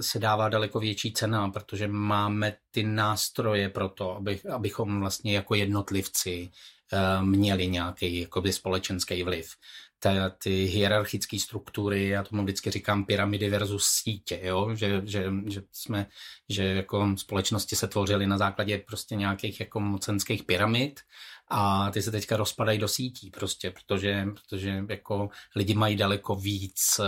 se 0.00 0.18
dává 0.18 0.48
daleko 0.48 0.80
větší 0.80 1.12
cena, 1.12 1.48
protože 1.48 1.88
máme 1.88 2.56
ty 2.70 2.82
nástroje 2.82 3.68
pro 3.68 3.88
to, 3.88 4.16
aby, 4.16 4.40
abychom 4.54 5.00
vlastně 5.00 5.34
jako 5.34 5.54
jednotlivci 5.54 6.50
e, 6.92 7.22
měli 7.22 7.66
nějaký 7.66 8.20
jakoby 8.20 8.52
společenský 8.52 9.22
vliv 9.22 9.54
ta, 10.00 10.30
ty 10.30 10.64
hierarchické 10.64 11.38
struktury, 11.38 12.08
já 12.08 12.22
tomu 12.22 12.42
vždycky 12.42 12.70
říkám 12.70 13.04
pyramidy 13.04 13.50
versus 13.50 13.84
sítě, 13.84 14.40
jo? 14.42 14.74
Že, 14.74 15.02
že, 15.04 15.32
že, 15.46 15.62
jsme, 15.72 16.06
že 16.48 16.64
jako 16.64 17.14
společnosti 17.16 17.76
se 17.76 17.88
tvořily 17.88 18.26
na 18.26 18.38
základě 18.38 18.78
prostě 18.78 19.16
nějakých 19.16 19.60
jako 19.60 19.80
mocenských 19.80 20.44
pyramid 20.44 21.00
a 21.50 21.90
ty 21.90 22.02
se 22.02 22.10
teďka 22.10 22.36
rozpadají 22.36 22.78
do 22.78 22.88
sítí 22.88 23.30
prostě, 23.30 23.70
protože, 23.70 24.26
protože 24.34 24.84
jako 24.88 25.28
lidi 25.56 25.74
mají 25.74 25.96
daleko 25.96 26.34
víc 26.34 27.00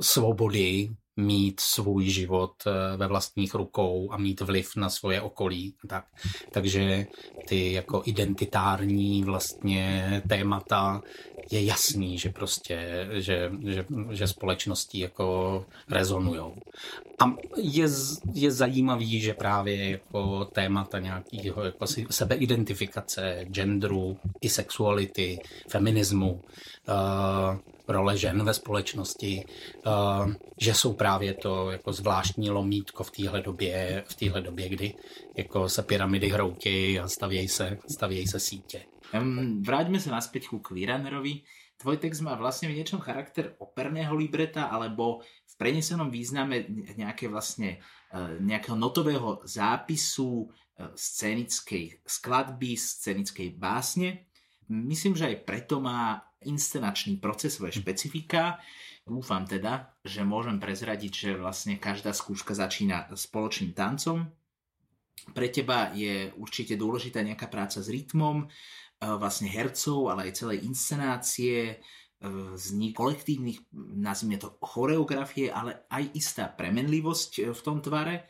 svobody 0.00 0.88
mít 1.20 1.60
svůj 1.60 2.08
život 2.08 2.52
eh, 2.66 2.96
ve 2.96 3.06
vlastních 3.06 3.54
rukou 3.54 4.12
a 4.12 4.16
mít 4.16 4.40
vliv 4.40 4.76
na 4.76 4.88
svoje 4.88 5.20
okolí. 5.20 5.74
Tak. 5.88 6.04
Takže 6.50 7.06
ty 7.48 7.72
jako 7.72 8.02
identitární 8.04 9.24
vlastně 9.24 10.22
témata 10.28 11.02
je 11.50 11.64
jasný, 11.64 12.18
že 12.18 12.30
prostě, 12.30 13.08
že, 13.12 13.50
že, 13.66 13.84
že 14.10 14.26
společnosti 14.26 14.98
jako 14.98 15.64
rezonujou. 15.88 16.54
A 17.18 17.34
je, 17.56 17.86
je 18.34 18.50
zajímavý, 18.50 19.20
že 19.20 19.34
právě 19.34 19.90
jako 19.90 20.44
témata 20.44 20.98
nějakého 20.98 21.64
jako 21.64 21.86
sebeidentifikace, 22.10 23.44
genderu, 23.44 24.16
i 24.40 24.48
sexuality, 24.48 25.38
feminismu, 25.68 26.32
uh, 26.32 27.58
role 27.90 28.16
žen 28.16 28.44
ve 28.44 28.54
společnosti, 28.54 29.44
uh, 29.86 30.32
že 30.60 30.74
jsou 30.74 30.92
právě 30.92 31.34
to 31.34 31.70
jako 31.70 31.92
zvláštní 31.92 32.50
lomítko 32.50 33.04
v 33.04 33.10
téhle 33.10 33.40
době, 33.42 34.04
v 34.08 34.14
téhle 34.14 34.40
době, 34.40 34.68
kdy 34.68 34.94
jako 35.36 35.68
se 35.68 35.82
pyramidy 35.82 36.28
hroutějí 36.28 36.98
a 36.98 37.08
stavějí 37.08 37.48
se, 37.48 37.78
stavějí 37.90 38.26
se 38.26 38.40
sítě. 38.40 38.82
Vráťme 39.60 39.98
se 39.98 40.10
naspäť 40.10 40.54
ku 40.54 40.58
Queeranerovi. 40.62 41.42
Tvoj 41.80 41.96
text 41.96 42.20
má 42.20 42.36
vlastne 42.36 42.68
v 42.70 42.76
niečom 42.78 43.00
charakter 43.00 43.56
operného 43.58 44.12
libreta 44.14 44.68
alebo 44.68 45.24
v 45.24 45.54
prenesenom 45.58 46.12
význame 46.12 46.68
nejaké 46.94 47.26
vlastne 47.26 47.80
e, 48.12 48.18
nejakého 48.38 48.76
notového 48.76 49.40
zápisu 49.48 50.44
e, 50.44 50.46
scénickej 50.92 52.04
skladby, 52.04 52.76
scénickej 52.76 53.56
básne. 53.56 54.28
Myslím, 54.68 55.16
že 55.16 55.26
aj 55.32 55.42
preto 55.42 55.80
má 55.80 56.29
inscenačný 56.44 57.20
proces 57.20 57.56
svoje 57.56 57.80
špecifika. 57.80 58.60
Dúfam 59.04 59.48
teda, 59.48 59.96
že 60.04 60.22
môžem 60.22 60.60
prezradiť, 60.60 61.12
že 61.12 61.30
vlastne 61.40 61.80
každá 61.80 62.14
skúška 62.14 62.54
začína 62.54 63.10
spoločným 63.12 63.72
tancom. 63.74 64.28
Pre 65.32 65.48
teba 65.52 65.92
je 65.92 66.32
určite 66.36 66.80
dôležitá 66.80 67.20
nejaká 67.20 67.48
práca 67.52 67.84
s 67.84 67.88
rytmom, 67.92 68.48
vlastne 69.00 69.48
hercov, 69.48 70.12
ale 70.12 70.28
aj 70.28 70.44
celej 70.44 70.68
inscenácie, 70.68 71.56
e, 71.72 71.74
vznik 72.52 72.92
kolektívnych, 72.92 73.72
nazvime 73.96 74.36
to 74.36 74.60
choreografie, 74.60 75.48
ale 75.48 75.88
aj 75.88 76.04
istá 76.12 76.44
premenlivosť 76.52 77.30
e, 77.40 77.42
v 77.56 77.60
tom 77.64 77.80
tvare. 77.80 78.28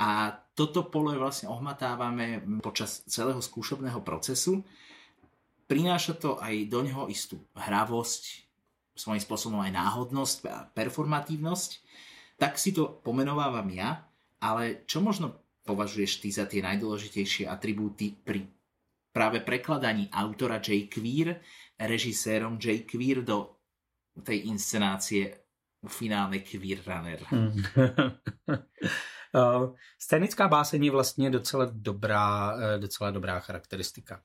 A 0.00 0.32
toto 0.56 0.88
pole 0.88 1.16
vlastne 1.16 1.48
ohmatávame 1.48 2.40
počas 2.60 3.04
celého 3.08 3.40
skúšobného 3.40 4.00
procesu. 4.04 4.64
Prináša 5.70 6.18
to 6.18 6.34
aj 6.42 6.66
do 6.66 6.82
neho 6.82 7.06
istú 7.06 7.38
hravosť, 7.54 8.22
svojím 8.98 9.22
spôsobom 9.22 9.62
aj 9.62 9.70
náhodnosť 9.70 10.36
a 10.50 10.66
performatívnosť. 10.66 11.70
Tak 12.42 12.58
si 12.58 12.74
to 12.74 12.98
pomenovávam 13.06 13.70
ja, 13.70 14.02
ale 14.42 14.82
čo 14.90 14.98
možno 14.98 15.38
považuješ 15.62 16.12
ty 16.18 16.34
za 16.34 16.50
tie 16.50 16.58
najdôležitejšie 16.66 17.46
atribúty 17.46 18.10
pri 18.10 18.50
práve 19.14 19.46
prekladaní 19.46 20.10
autora 20.10 20.58
J. 20.58 20.90
Queer, 20.90 21.38
režisérom 21.78 22.58
J. 22.58 22.82
Queer 22.82 23.22
do 23.22 23.54
tej 24.26 24.50
inscenácie 24.50 25.30
finálnej 25.86 26.42
Queer 26.42 26.82
Runner. 26.82 27.20
Hmm. 27.30 27.54
Uh, 29.34 29.74
scénická 29.98 30.48
báseň 30.48 30.84
je 30.84 30.90
vlastně 30.90 31.30
docela 31.30 31.66
dobrá, 31.72 32.54
uh, 32.54 32.60
docela 32.80 33.10
dobrá 33.10 33.40
charakteristika. 33.40 34.20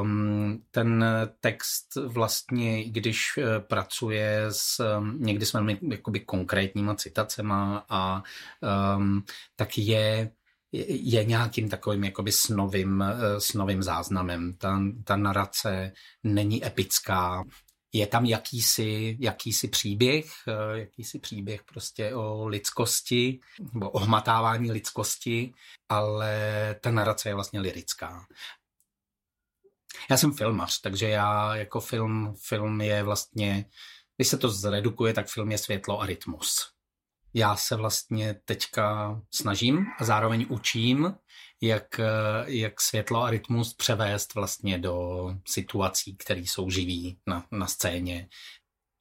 Um, 0.00 0.62
ten 0.70 1.04
text 1.40 1.86
vlastně, 2.06 2.84
když 2.84 3.36
uh, 3.36 3.44
pracuje 3.58 4.44
s 4.48 4.96
um, 4.98 5.22
někdy 5.22 5.46
s 5.46 5.52
velmi 5.52 5.78
jakoby 5.90 6.20
konkrétníma 6.20 6.94
citacema 6.94 7.86
a 7.88 8.22
um, 8.96 9.24
tak 9.56 9.78
je 9.78 10.30
je 10.88 11.24
nějakým 11.24 11.68
takovým 11.68 12.04
jakoby 12.04 12.32
snovým, 12.32 13.04
snovým 13.38 13.82
záznamem. 13.82 14.54
Ta, 14.58 14.80
ta 15.04 15.16
narace 15.16 15.92
není 16.24 16.66
epická, 16.66 17.44
je 17.96 18.06
tam 18.06 18.24
jakýsi, 18.24 19.16
jakýsi 19.20 19.68
příběh, 19.68 20.32
eh, 20.48 20.78
jakýsi 20.78 21.18
příběh 21.18 21.64
prostě 21.64 22.14
o 22.14 22.48
lidskosti, 22.48 23.40
nebo 23.72 23.90
o 23.90 23.98
hmatávání 23.98 24.72
lidskosti, 24.72 25.54
ale 25.88 26.34
ta 26.80 26.90
narace 26.90 27.28
je 27.28 27.34
vlastně 27.34 27.60
lirická. 27.60 28.26
Já 30.10 30.16
jsem 30.16 30.32
filmař, 30.32 30.80
takže 30.80 31.08
já 31.08 31.56
jako 31.56 31.80
film, 31.80 32.34
film 32.48 32.80
je 32.80 33.02
vlastně, 33.02 33.64
když 34.16 34.28
se 34.28 34.38
to 34.38 34.48
zredukuje, 34.48 35.12
tak 35.12 35.28
film 35.28 35.50
je 35.50 35.58
světlo 35.58 36.00
a 36.00 36.06
rytmus. 36.06 36.70
Já 37.34 37.56
se 37.56 37.76
vlastně 37.76 38.34
teďka 38.44 39.16
snažím 39.34 39.86
a 39.98 40.04
zároveň 40.04 40.46
učím 40.48 41.14
jak, 41.60 42.00
eh, 42.00 42.44
jak 42.46 42.80
světlo 42.80 43.22
a 43.22 43.30
rytmus 43.30 43.74
převést 43.74 44.34
vlastně 44.34 44.78
do 44.78 45.26
situací, 45.46 46.16
které 46.16 46.40
jsou 46.40 46.70
živý 46.70 47.18
na, 47.26 47.46
na 47.52 47.66
scéně. 47.66 48.28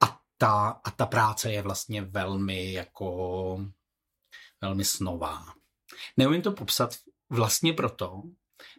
A 0.04 0.20
ta, 0.38 0.82
a 0.84 0.92
ta 0.92 1.06
práce 1.06 1.52
je 1.52 1.62
vlastně 1.62 2.02
velmi 2.02 2.74
jako 2.74 3.66
velmi 4.62 4.86
snová. 4.86 5.46
Neumím 6.18 6.42
to 6.42 6.52
popsat 6.52 6.96
vlastně 7.30 7.74
proto, 7.74 8.24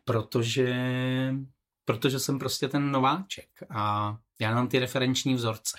protože, 0.04 0.74
protože 1.84 2.18
jsem 2.18 2.38
prostě 2.38 2.68
ten 2.68 2.90
nováček 2.90 3.48
a 3.70 4.16
já 4.40 4.54
mám 4.54 4.68
ty 4.68 4.78
referenční 4.78 5.34
vzorce. 5.34 5.78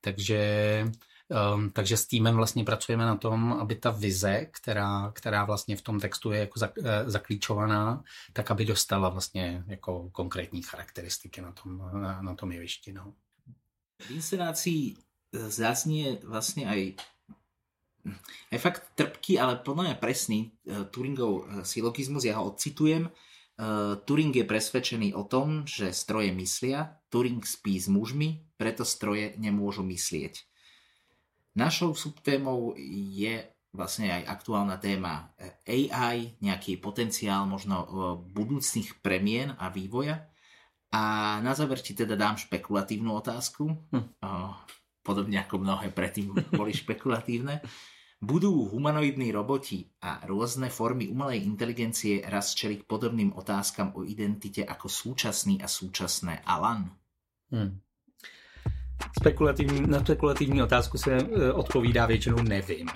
Takže 0.00 0.84
Um, 1.28 1.70
takže 1.70 1.96
s 1.96 2.06
týmem 2.06 2.36
vlastně 2.36 2.64
pracujeme 2.64 3.06
na 3.06 3.16
tom, 3.16 3.52
aby 3.52 3.74
ta 3.74 3.90
vize, 3.90 4.46
která, 4.50 5.10
která 5.14 5.44
vlastně 5.44 5.76
v 5.76 5.82
tom 5.82 6.00
textu 6.00 6.32
je 6.32 6.40
jako 6.40 6.60
uh, 6.60 6.86
zaklíčovaná, 7.06 8.04
tak 8.32 8.50
aby 8.50 8.64
dostala 8.64 9.08
vlastně 9.08 9.64
jako 9.66 10.10
konkrétní 10.12 10.62
charakteristiky 10.62 11.40
na 11.40 11.52
tom, 11.52 11.78
na, 11.78 12.22
na 12.22 12.34
tom 12.34 12.52
jevišti. 12.52 12.92
No. 12.92 13.14
V 14.02 14.10
inscenácii 14.10 14.96
zaznie 15.32 16.18
vlastně 16.24 16.68
aj 16.68 16.94
aj 18.52 18.58
fakt 18.58 18.82
trpký, 18.94 19.40
ale 19.40 19.56
podľa 19.56 19.82
mňa 19.82 19.94
presný 19.94 20.52
uh, 20.52 20.84
Turingov 20.84 21.48
silogizmus, 21.64 22.24
ja 22.24 22.36
ho 22.36 22.52
odcitujem. 22.52 23.08
Turing 24.04 24.34
je 24.34 24.42
presvedčený 24.42 25.14
o 25.14 25.30
tom, 25.30 25.62
že 25.62 25.94
stroje 25.94 26.34
myslia, 26.34 26.98
Turing 27.06 27.38
spí 27.46 27.78
s 27.78 27.86
mužmi, 27.86 28.42
preto 28.58 28.82
stroje 28.82 29.38
nemôžu 29.38 29.86
myslieť. 29.86 30.42
Našou 31.54 31.94
subtémou 31.94 32.74
je 32.78 33.46
vlastne 33.74 34.10
aj 34.10 34.22
aktuálna 34.30 34.78
téma 34.78 35.34
eh, 35.38 35.90
AI, 35.90 36.38
nejaký 36.38 36.78
potenciál 36.78 37.46
možno 37.46 37.76
eh, 37.82 37.88
budúcných 38.30 39.02
premien 39.02 39.54
a 39.58 39.70
vývoja. 39.70 40.30
A 40.94 41.36
na 41.42 41.58
záver 41.58 41.82
ti 41.82 41.90
teda 41.90 42.14
dám 42.14 42.38
špekulatívnu 42.38 43.10
otázku, 43.18 43.66
hm. 43.90 44.22
Podobne 45.04 45.44
ako 45.44 45.60
mnohé 45.60 45.92
predtým 45.92 46.32
boli 46.56 46.72
špekulatívne. 46.72 47.60
Budú 48.24 48.72
humanoidní 48.72 49.28
roboti 49.36 49.84
a 50.00 50.24
rôzne 50.24 50.72
formy 50.72 51.12
umelej 51.12 51.44
inteligencie 51.44 52.24
raz 52.24 52.56
čeliť 52.56 52.88
podobným 52.88 53.36
otázkam 53.36 53.92
o 54.00 54.00
identite 54.00 54.64
ako 54.64 54.88
súčasný 54.88 55.60
a 55.60 55.68
súčasné 55.68 56.40
Alan? 56.48 56.88
Hmm. 57.52 57.83
Spekulativní, 59.20 59.80
na 59.86 60.00
spekulativní 60.00 60.62
otázku 60.62 60.98
se 60.98 61.12
eh, 61.12 61.52
odpovídá 61.52 62.06
většinou 62.06 62.42
nevím. 62.42 62.88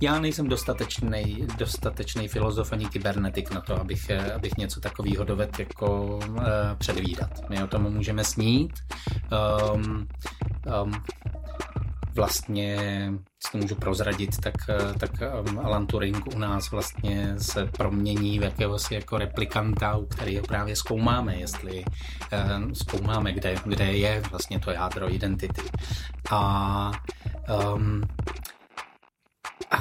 já 0.00 0.20
nejsem 0.20 0.48
dostatečný, 0.48 1.46
dostatečný 1.58 2.28
filozof 2.28 2.72
ani 2.72 2.86
kybernetik 2.86 3.50
na 3.54 3.60
to, 3.60 3.80
abych, 3.80 4.10
eh, 4.10 4.32
abych 4.32 4.56
něco 4.56 4.80
takového 4.80 5.24
dovedl 5.24 5.52
jako 5.58 6.16
uh, 6.16 6.40
předvídat. 6.78 7.48
My 7.48 7.62
o 7.62 7.66
tom 7.66 7.82
můžeme 7.82 8.24
snít. 8.24 8.72
Um, 9.74 10.08
um, 10.84 10.92
vlastně, 12.14 12.78
co 13.40 13.52
to 13.52 13.58
můžu 13.58 13.74
prozradit, 13.74 14.30
tak, 14.40 14.54
tak 14.98 15.10
um, 15.48 15.58
Alan 15.58 15.86
Turing 15.86 16.26
u 16.34 16.38
nás 16.38 16.70
vlastně 16.70 17.34
se 17.38 17.66
promění 17.66 18.38
v 18.38 18.42
jakéhosi 18.42 18.94
jako 18.94 19.18
replikanta, 19.18 19.96
u 19.96 20.06
kterého 20.06 20.46
právě 20.46 20.76
zkoumáme, 20.76 21.36
jestli 21.36 21.84
uh, 21.84 22.72
zkoumáme, 22.72 23.32
kde, 23.32 23.54
kde 23.64 23.84
je 23.84 24.22
vlastně 24.30 24.60
to 24.60 24.70
jádro 24.70 25.14
identity. 25.14 25.62
A, 26.30 26.92
um, 27.74 28.02
a, 29.70 29.76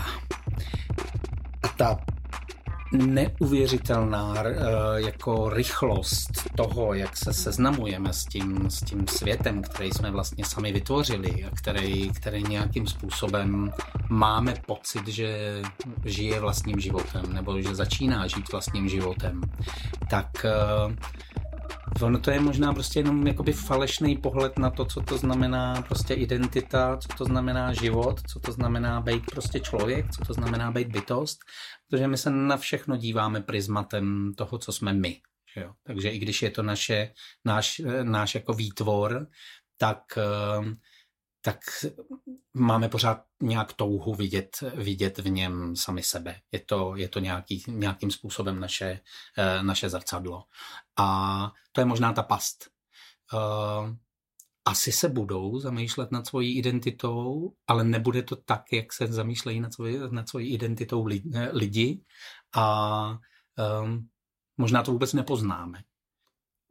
a 1.64 1.68
ta 1.78 2.00
neuvěřitelná 2.94 4.32
uh, 4.32 4.38
jako 4.96 5.50
rychlost 5.50 6.32
toho, 6.56 6.94
jak 6.94 7.18
se 7.18 7.34
seznamujeme 7.34 8.14
s 8.14 8.26
tím, 8.26 8.70
s 8.70 8.80
tím 8.80 9.08
světem, 9.08 9.62
který 9.62 9.92
jsme 9.92 10.12
vlastně 10.12 10.46
sami 10.46 10.72
vytvořili 10.72 11.44
a 11.44 11.50
který, 11.56 12.10
který 12.10 12.44
nějakým 12.44 12.88
způsobem 12.88 13.74
máme 14.10 14.54
pocit, 14.66 15.08
že 15.08 15.62
žije 16.06 16.40
vlastním 16.40 16.80
životem 16.80 17.34
nebo 17.34 17.62
že 17.62 17.76
začíná 17.76 18.28
žít 18.28 18.52
vlastním 18.52 18.90
životem, 18.90 19.42
tak 20.10 20.46
uh, 20.46 20.94
Ono 22.02 22.20
to 22.20 22.32
je 22.32 22.40
možná 22.40 22.74
prostě 22.74 23.00
jenom 23.00 23.28
jakoby 23.28 23.54
falešný 23.54 24.18
pohled 24.18 24.60
na 24.60 24.70
to, 24.70 24.86
co 24.86 25.02
to 25.02 25.18
znamená 25.18 25.82
prostě 25.82 26.14
identita, 26.14 26.98
co 26.98 27.08
to 27.18 27.26
znamená 27.26 27.74
život, 27.74 28.22
co 28.28 28.40
to 28.40 28.52
znamená 28.52 29.02
být 29.02 29.26
prostě 29.26 29.60
člověk, 29.60 30.12
co 30.12 30.26
to 30.26 30.34
znamená 30.34 30.72
být 30.72 30.88
bytost, 30.88 31.40
protože 31.90 32.08
my 32.08 32.18
se 32.18 32.30
na 32.30 32.58
všechno 32.58 32.98
díváme 32.98 33.42
prismatem 33.42 34.34
toho, 34.38 34.58
co 34.58 34.72
jsme 34.72 34.94
my. 34.94 35.22
jo? 35.56 35.74
Takže 35.84 36.10
i 36.10 36.20
když 36.20 36.42
je 36.42 36.52
to 36.52 36.64
naše, 36.64 37.12
náš, 37.46 37.82
náš 38.04 38.36
jako 38.36 38.54
výtvor, 38.54 39.28
tak 39.78 40.00
uh, 40.18 40.66
tak 41.46 41.60
máme 42.54 42.90
pořád 42.90 43.26
nějak 43.42 43.74
touhu 43.74 44.14
vidět, 44.16 44.64
vidět 44.76 45.18
v 45.18 45.30
něm 45.30 45.76
sami 45.76 46.04
sebe. 46.04 46.42
Je 46.52 46.60
to, 46.60 46.96
je 46.96 47.10
to 47.10 47.20
nějaký, 47.20 47.64
nějakým 47.68 48.12
způsobem 48.12 48.60
naše, 48.60 49.00
eh, 49.38 49.64
naše 49.64 49.90
zrcadlo. 49.90 50.44
A 50.98 51.52
to 51.72 51.82
je 51.82 51.86
možná 51.86 52.14
ta 52.14 52.24
past. 52.24 52.70
Eh, 53.34 53.96
asi 54.66 54.92
se 54.92 55.10
budou 55.10 55.60
zamýšlet 55.60 56.12
nad 56.12 56.28
svojí 56.28 56.58
identitou, 56.58 57.54
ale 57.68 57.84
nebude 57.84 58.24
to 58.24 58.36
tak, 58.36 58.74
jak 58.74 58.94
se 58.94 59.08
zamýšlejí 59.08 59.60
nad 59.60 59.74
svojí, 59.74 60.00
nad 60.12 60.30
svojí 60.30 60.54
identitou 60.54 61.08
eh, 61.10 61.50
lidi 61.52 62.04
a 62.56 63.18
možná 64.58 64.84
to 64.84 64.92
vůbec 64.92 65.14
nepoznáme 65.14 65.84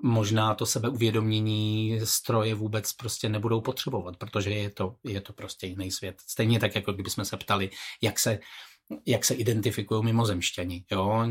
možná 0.02 0.54
to 0.54 0.66
sebeuvědomění 0.66 2.00
stroje 2.04 2.54
vůbec 2.54 2.92
prostě 2.92 3.28
nebudou 3.28 3.60
potřebovat, 3.60 4.16
protože 4.16 4.50
je 4.50 4.70
to, 4.70 4.96
je 5.04 5.20
to 5.20 5.32
prostě 5.32 5.66
jiný 5.66 5.90
svět. 5.90 6.16
Stejně 6.26 6.60
tak, 6.60 6.74
jako 6.74 6.92
kdybychom 6.92 7.24
se 7.24 7.36
ptali, 7.36 7.70
jak 8.02 8.18
se 8.18 8.38
jak 9.06 9.24
se 9.24 9.34
identifikují 9.34 10.04
mimozemšťani, 10.04 10.84
jo? 10.90 11.26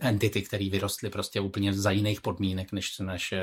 entity, 0.00 0.42
které 0.42 0.70
vyrostly 0.70 1.10
prostě 1.10 1.40
úplně 1.40 1.74
za 1.74 1.90
jiných 1.90 2.20
podmínek, 2.20 2.72
než, 2.72 2.98
než, 2.98 3.34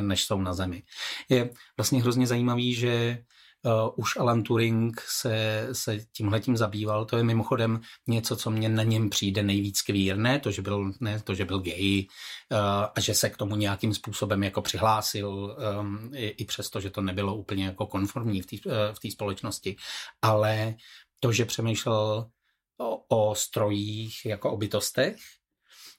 než 0.00 0.24
jsou 0.24 0.40
na 0.40 0.54
Zemi. 0.54 0.82
Je 1.28 1.50
vlastně 1.76 2.00
hrozně 2.00 2.26
zajímavý, 2.26 2.74
že 2.74 3.24
Uh, 3.66 3.92
už 3.96 4.16
Alan 4.16 4.42
Turing 4.42 5.00
se, 5.00 5.68
se 5.72 5.98
tímhletím 6.12 6.56
zabýval. 6.56 7.04
To 7.04 7.16
je 7.16 7.24
mimochodem 7.24 7.80
něco, 8.06 8.36
co 8.36 8.50
mě 8.50 8.68
na 8.68 8.82
něm 8.82 9.10
přijde 9.10 9.42
nejvíc 9.42 9.82
kvírné, 9.82 10.40
to, 10.40 10.50
že 10.50 10.62
byl, 10.62 10.92
ne, 11.00 11.20
to, 11.20 11.34
že 11.34 11.44
byl 11.44 11.58
gay 11.58 12.06
uh, 12.52 12.58
a 12.94 13.00
že 13.00 13.14
se 13.14 13.30
k 13.30 13.36
tomu 13.36 13.56
nějakým 13.56 13.94
způsobem 13.94 14.42
jako 14.42 14.62
přihlásil, 14.62 15.56
um, 15.80 16.10
i, 16.14 16.26
i 16.26 16.44
přesto, 16.44 16.80
že 16.80 16.90
to 16.90 17.00
nebylo 17.00 17.36
úplně 17.36 17.64
jako 17.64 17.86
konformní 17.86 18.42
v 18.42 18.46
té 18.46 18.56
uh, 18.66 19.10
společnosti. 19.12 19.76
Ale 20.22 20.74
to, 21.20 21.32
že 21.32 21.44
přemýšlel 21.44 22.30
o, 22.78 23.02
o 23.08 23.34
strojích 23.34 24.26
jako 24.26 24.52
o 24.52 24.56
bytostech, 24.56 25.16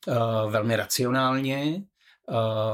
uh, 0.07 0.51
velmi 0.51 0.75
racionálně, 0.75 1.83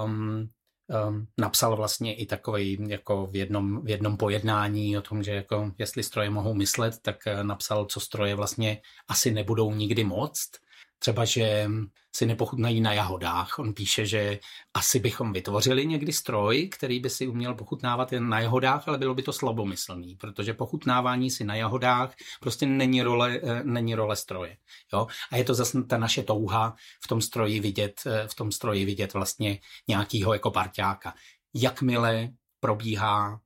um, 0.06 0.49
um, 0.88 1.28
napsal 1.38 1.76
vlastně 1.76 2.15
i 2.15 2.26
takový 2.26 2.78
jako 2.88 3.28
v 3.28 3.36
jednom, 3.36 3.86
v 3.86 3.89
jednom 3.89 4.17
pojednání 4.17 4.98
o 4.98 5.02
tom, 5.02 5.24
že 5.24 5.32
jako 5.32 5.72
jestli 5.78 6.04
stroje 6.04 6.30
mohou 6.30 6.54
myslet, 6.54 7.00
tak 7.02 7.15
uh, 7.28 7.43
napsal, 7.43 7.86
co 7.86 8.00
stroje 8.00 8.36
vlastně 8.36 8.82
asi 9.08 9.32
nebudou 9.32 9.72
nikdy 9.72 10.04
moct. 10.04 10.62
Třeba, 11.04 11.26
že 11.26 11.68
si 12.16 12.26
nepochutnají 12.26 12.82
na 12.82 12.94
jahodách. 12.94 13.60
On 13.60 13.74
píše, 13.74 14.06
že 14.06 14.39
asi 14.74 15.00
bychom 15.00 15.34
vytvořili 15.34 15.86
někdy 15.86 16.13
stroj, 16.13 16.68
který 16.68 17.00
by 17.00 17.10
si 17.10 17.28
uměl 17.28 17.56
pochutnávat 17.56 18.13
jen 18.13 18.30
na 18.30 18.39
jahodách, 18.39 18.88
ale 18.88 18.98
bylo 18.98 19.16
by 19.16 19.24
to 19.24 19.34
slabomyslný, 19.34 20.16
protože 20.16 20.54
pochutnávání 20.54 21.32
si 21.32 21.44
na 21.44 21.56
jahodách 21.56 22.16
prostě 22.39 22.66
není 22.66 23.02
role, 23.02 23.39
eh, 23.44 23.63
není 23.63 23.96
role 23.96 24.16
stroje. 24.16 24.58
Jo? 24.94 25.08
A 25.32 25.38
je 25.38 25.44
to 25.44 25.54
zase 25.54 25.84
ta 25.84 25.98
naše 25.98 26.24
touha 26.24 26.76
v 27.04 27.08
tom 27.08 27.22
stroji 27.22 27.60
vidět, 27.60 28.02
eh, 28.06 28.28
v 28.28 28.36
tom 28.36 28.52
stroji 28.52 28.86
vidět 28.86 29.13
vlastně 29.13 29.60
nějakýho 29.88 30.34
jako 30.34 30.52
parťáka. 30.52 31.13
Jakmile 31.54 32.30
probíhá 32.60 33.39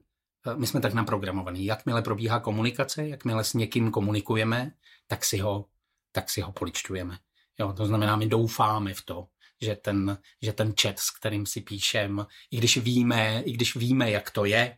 eh, 0.48 0.56
my 0.56 0.68
jsme 0.68 0.82
tak 0.82 0.94
naprogramovaní. 0.94 1.66
Jakmile 1.66 2.02
probíhá 2.02 2.40
komunikace, 2.40 3.08
jakmile 3.08 3.44
s 3.44 3.54
někým 3.54 3.92
komunikujeme, 3.92 4.72
tak 5.08 5.26
si 5.26 5.38
ho, 5.38 5.66
tak 6.12 6.30
si 6.30 6.42
ho 6.42 6.52
poličťujeme. 6.52 7.18
Jo, 7.60 7.74
to 7.74 7.86
znamená, 7.86 8.16
my 8.16 8.28
doufáme 8.28 8.94
v 8.94 9.02
to, 9.02 9.28
že 9.62 9.76
ten, 9.76 10.18
že 10.42 10.54
ten 10.54 10.74
chat, 10.82 11.00
s 11.00 11.12
kterým 11.12 11.46
si 11.46 11.62
píšem, 11.62 12.26
i 12.52 12.58
když 12.58 12.78
víme, 12.78 13.42
i 13.46 13.52
když 13.52 13.76
víme, 13.76 14.12
jak 14.12 14.32
to 14.32 14.46
je, 14.46 14.78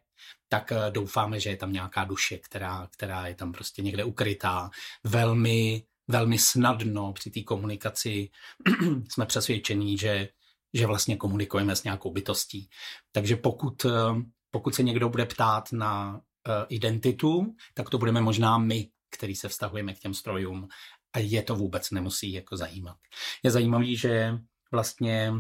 tak 0.50 0.72
eh, 0.72 0.92
doufáme, 0.92 1.40
že 1.40 1.50
je 1.50 1.58
tam 1.58 1.74
nějaká 1.74 2.04
duše, 2.04 2.38
která, 2.38 2.88
která 2.92 3.28
je 3.28 3.36
tam 3.36 3.52
prostě 3.52 3.82
někde 3.82 4.04
ukrytá. 4.04 4.70
Velmi, 5.04 5.84
velmi 6.08 6.40
snadno 6.40 7.14
při 7.14 7.32
té 7.32 7.42
komunikaci 7.42 8.30
jsme 9.10 9.26
přesvědčení, 9.26 9.98
že, 9.98 10.30
že 10.74 10.86
vlastně 10.86 11.18
komunikujeme 11.18 11.76
s 11.76 11.84
nějakou 11.84 12.12
bytostí. 12.12 12.70
Takže 13.12 13.36
pokud, 13.36 13.86
eh, 13.86 13.92
pokud 14.52 14.76
se 14.76 14.84
někdo 14.84 15.10
bude 15.10 15.26
ptát 15.26 15.72
na 15.72 16.22
eh, 16.48 16.66
identitu, 16.70 17.56
tak 17.74 17.90
to 17.90 17.98
budeme 17.98 18.22
možná 18.22 18.58
my, 18.58 18.90
který 19.10 19.36
se 19.36 19.50
vztahujeme 19.50 19.94
k 19.94 20.00
těm 20.00 20.14
strojům 20.14 20.68
a 21.14 21.20
je 21.20 21.44
to 21.44 21.56
vůbec 21.56 21.92
nemusí 21.92 22.34
jako 22.34 22.58
zajímat. 22.58 22.98
Je 23.44 23.52
zajímavý, 23.52 23.98
že 23.98 24.34
vlastně 24.72 25.34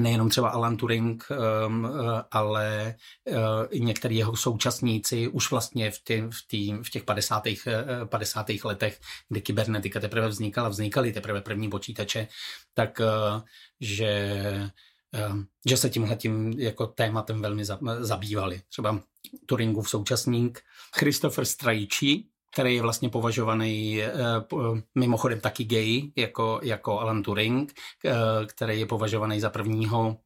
nejenom 0.00 0.28
třeba 0.28 0.48
Alan 0.48 0.76
Turing, 0.76 1.26
um, 1.66 1.84
uh, 1.84 1.90
ale 2.30 2.94
uh, 3.24 3.36
i 3.70 3.80
některý 3.80 4.16
jeho 4.16 4.36
současníci 4.36 5.28
už 5.28 5.50
vlastně 5.50 5.90
v, 5.90 5.98
tý, 6.04 6.20
v, 6.20 6.46
tý, 6.48 6.72
v 6.72 6.90
těch 6.90 7.04
50. 7.04 7.42
50. 8.04 8.50
Uh, 8.50 8.56
letech, 8.64 9.00
kdy 9.28 9.40
kybernetika 9.40 10.00
teprve 10.00 10.28
vznikala, 10.28 10.68
vznikaly 10.68 11.12
teprve 11.12 11.40
první 11.40 11.70
počítače, 11.70 12.28
tak 12.74 13.00
že 13.80 14.70
um, 15.30 15.46
že 15.66 15.76
se 15.76 15.90
tímhle 15.90 16.16
tím 16.16 16.52
jako 16.58 16.86
tématem 16.86 17.42
velmi 17.42 17.64
zabývali. 18.00 18.62
Třeba 18.68 19.00
Turingův 19.46 19.90
současník 19.90 20.60
Christopher 20.96 21.44
Strajčí, 21.44 22.28
který 22.54 22.74
je 22.74 22.82
vlastně 22.82 23.08
považovaný 23.08 24.02
eh, 24.02 24.12
mimochodem 24.94 25.40
taky 25.40 25.64
gay, 25.64 26.12
jako, 26.16 26.60
jako 26.62 27.00
Alan 27.00 27.22
Turing, 27.22 27.72
eh, 28.04 28.12
který 28.46 28.80
je 28.80 28.86
považovaný 28.86 29.40
za 29.40 29.50
prvního 29.50 30.16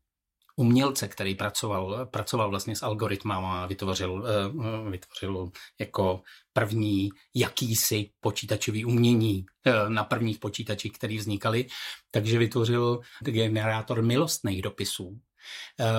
umělce, 0.56 1.08
který 1.08 1.34
pracoval, 1.34 2.06
pracoval 2.06 2.50
vlastně 2.50 2.76
s 2.76 2.82
algoritmama 2.82 3.62
a 3.62 3.66
vytvořil, 3.66 4.24
eh, 4.26 4.90
vytvořil 4.90 5.50
jako 5.80 6.22
první 6.52 7.08
jakýsi 7.34 8.10
počítačový 8.20 8.84
umění 8.84 9.46
na 9.88 10.04
prvních 10.04 10.38
počítačích, 10.38 10.92
které 10.92 11.16
vznikaly, 11.16 11.66
takže 12.10 12.38
vytvořil 12.38 13.00
generátor 13.22 14.02
milostných 14.02 14.62
dopisů, 14.62 15.20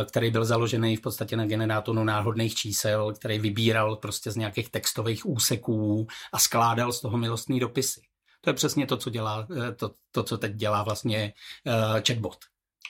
který 0.06 0.32
byl 0.32 0.46
založený 0.46 0.96
v 0.96 1.02
podstatě 1.02 1.38
na 1.38 1.46
generátoru 1.46 2.04
náhodných 2.04 2.56
čísel, 2.56 3.14
který 3.14 3.40
vybíral 3.40 3.96
prostě 3.96 4.32
z 4.32 4.36
nějakých 4.36 4.70
textových 4.70 5.26
úseků 5.26 6.08
a 6.34 6.40
skládal 6.40 6.94
z 6.94 7.02
toho 7.02 7.18
milostní 7.18 7.60
dopisy. 7.60 8.02
To 8.42 8.50
je 8.50 8.54
přesně 8.54 8.86
to, 8.86 8.98
co 8.98 9.10
dělá, 9.10 9.48
eh, 9.68 9.72
to, 9.72 9.92
to 10.12 10.24
co 10.24 10.38
teď 10.38 10.54
dělá 10.54 10.84
vlastně 10.84 11.34
uh, 11.66 12.02
chatbot. 12.08 12.38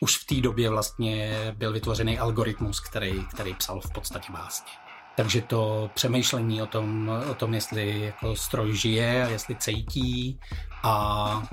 Už 0.01 0.17
v 0.17 0.25
té 0.25 0.35
době 0.35 0.69
vlastně 0.69 1.37
byl 1.57 1.73
vytvořený 1.73 2.19
algoritmus, 2.19 2.79
který, 2.79 3.25
který 3.25 3.53
psal 3.53 3.81
v 3.81 3.91
podstatě 3.91 4.31
básně. 4.33 4.71
Takže 5.15 5.41
to 5.41 5.89
přemýšlení 5.93 6.61
o 6.61 6.65
tom, 6.65 7.11
o 7.31 7.33
tom, 7.33 7.53
jestli 7.53 8.01
jako 8.01 8.35
stroj 8.35 8.75
žije 8.75 9.25
a 9.25 9.29
jestli 9.29 9.55
cítí 9.55 10.39
a 10.83 11.43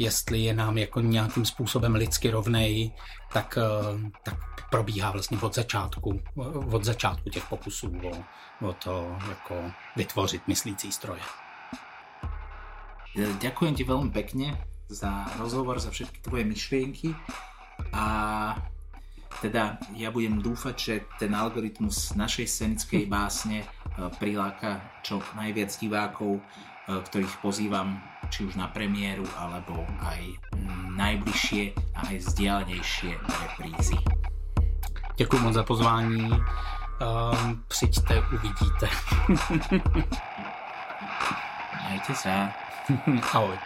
jestli 0.00 0.38
je 0.48 0.54
nám 0.54 0.78
jako 0.78 1.00
nějakým 1.00 1.44
způsobem 1.44 1.94
lidsky 1.94 2.30
rovnej, 2.30 2.92
tak, 3.32 3.58
eh, 3.60 4.10
tak 4.24 4.34
probíhá 4.70 5.10
vlastně 5.10 5.38
od 5.38 5.54
začátku, 5.54 6.20
od 6.72 6.84
začátku 6.84 7.30
těch 7.30 7.44
pokusů 7.48 7.92
o, 8.02 8.12
o 8.68 8.72
to 8.72 9.16
jako 9.28 9.70
vytvořit 9.96 10.48
myslící 10.48 10.92
stroje. 10.92 11.20
Ďakujem 13.42 13.74
ti 13.74 13.82
veľmi 13.82 14.14
pekne 14.14 14.54
za 14.86 15.26
rozhovor, 15.42 15.82
za 15.82 15.90
všetky 15.90 16.22
tvoje 16.22 16.46
myšlienky 16.46 17.10
a 17.90 18.06
teda 19.42 19.82
ja 19.98 20.14
budem 20.14 20.38
dúfať, 20.38 20.76
že 20.78 20.94
ten 21.18 21.34
algoritmus 21.34 22.14
našej 22.14 22.46
scenickej 22.46 23.10
básne 23.10 23.66
eh, 23.66 23.68
priláka 24.22 25.02
čo 25.02 25.18
najviac 25.34 25.74
divákov, 25.74 26.38
ktorých 27.04 27.36
pozývam 27.42 28.02
či 28.30 28.44
už 28.44 28.54
na 28.54 28.66
premiéru, 28.66 29.26
alebo 29.38 29.86
aj 30.02 30.20
najbližšie 30.96 31.74
a 31.94 32.00
aj 32.10 32.16
vzdialenejšie 32.18 33.12
reprízy. 33.18 33.98
Děkuji 35.16 35.38
moc 35.38 35.54
za 35.54 35.62
pozvání. 35.62 36.30
Um, 36.30 37.64
přijďte, 37.68 38.22
uvidíte. 38.32 38.88
Majte 41.88 42.14
se. 42.14 42.48
Ahoj. 43.32 43.58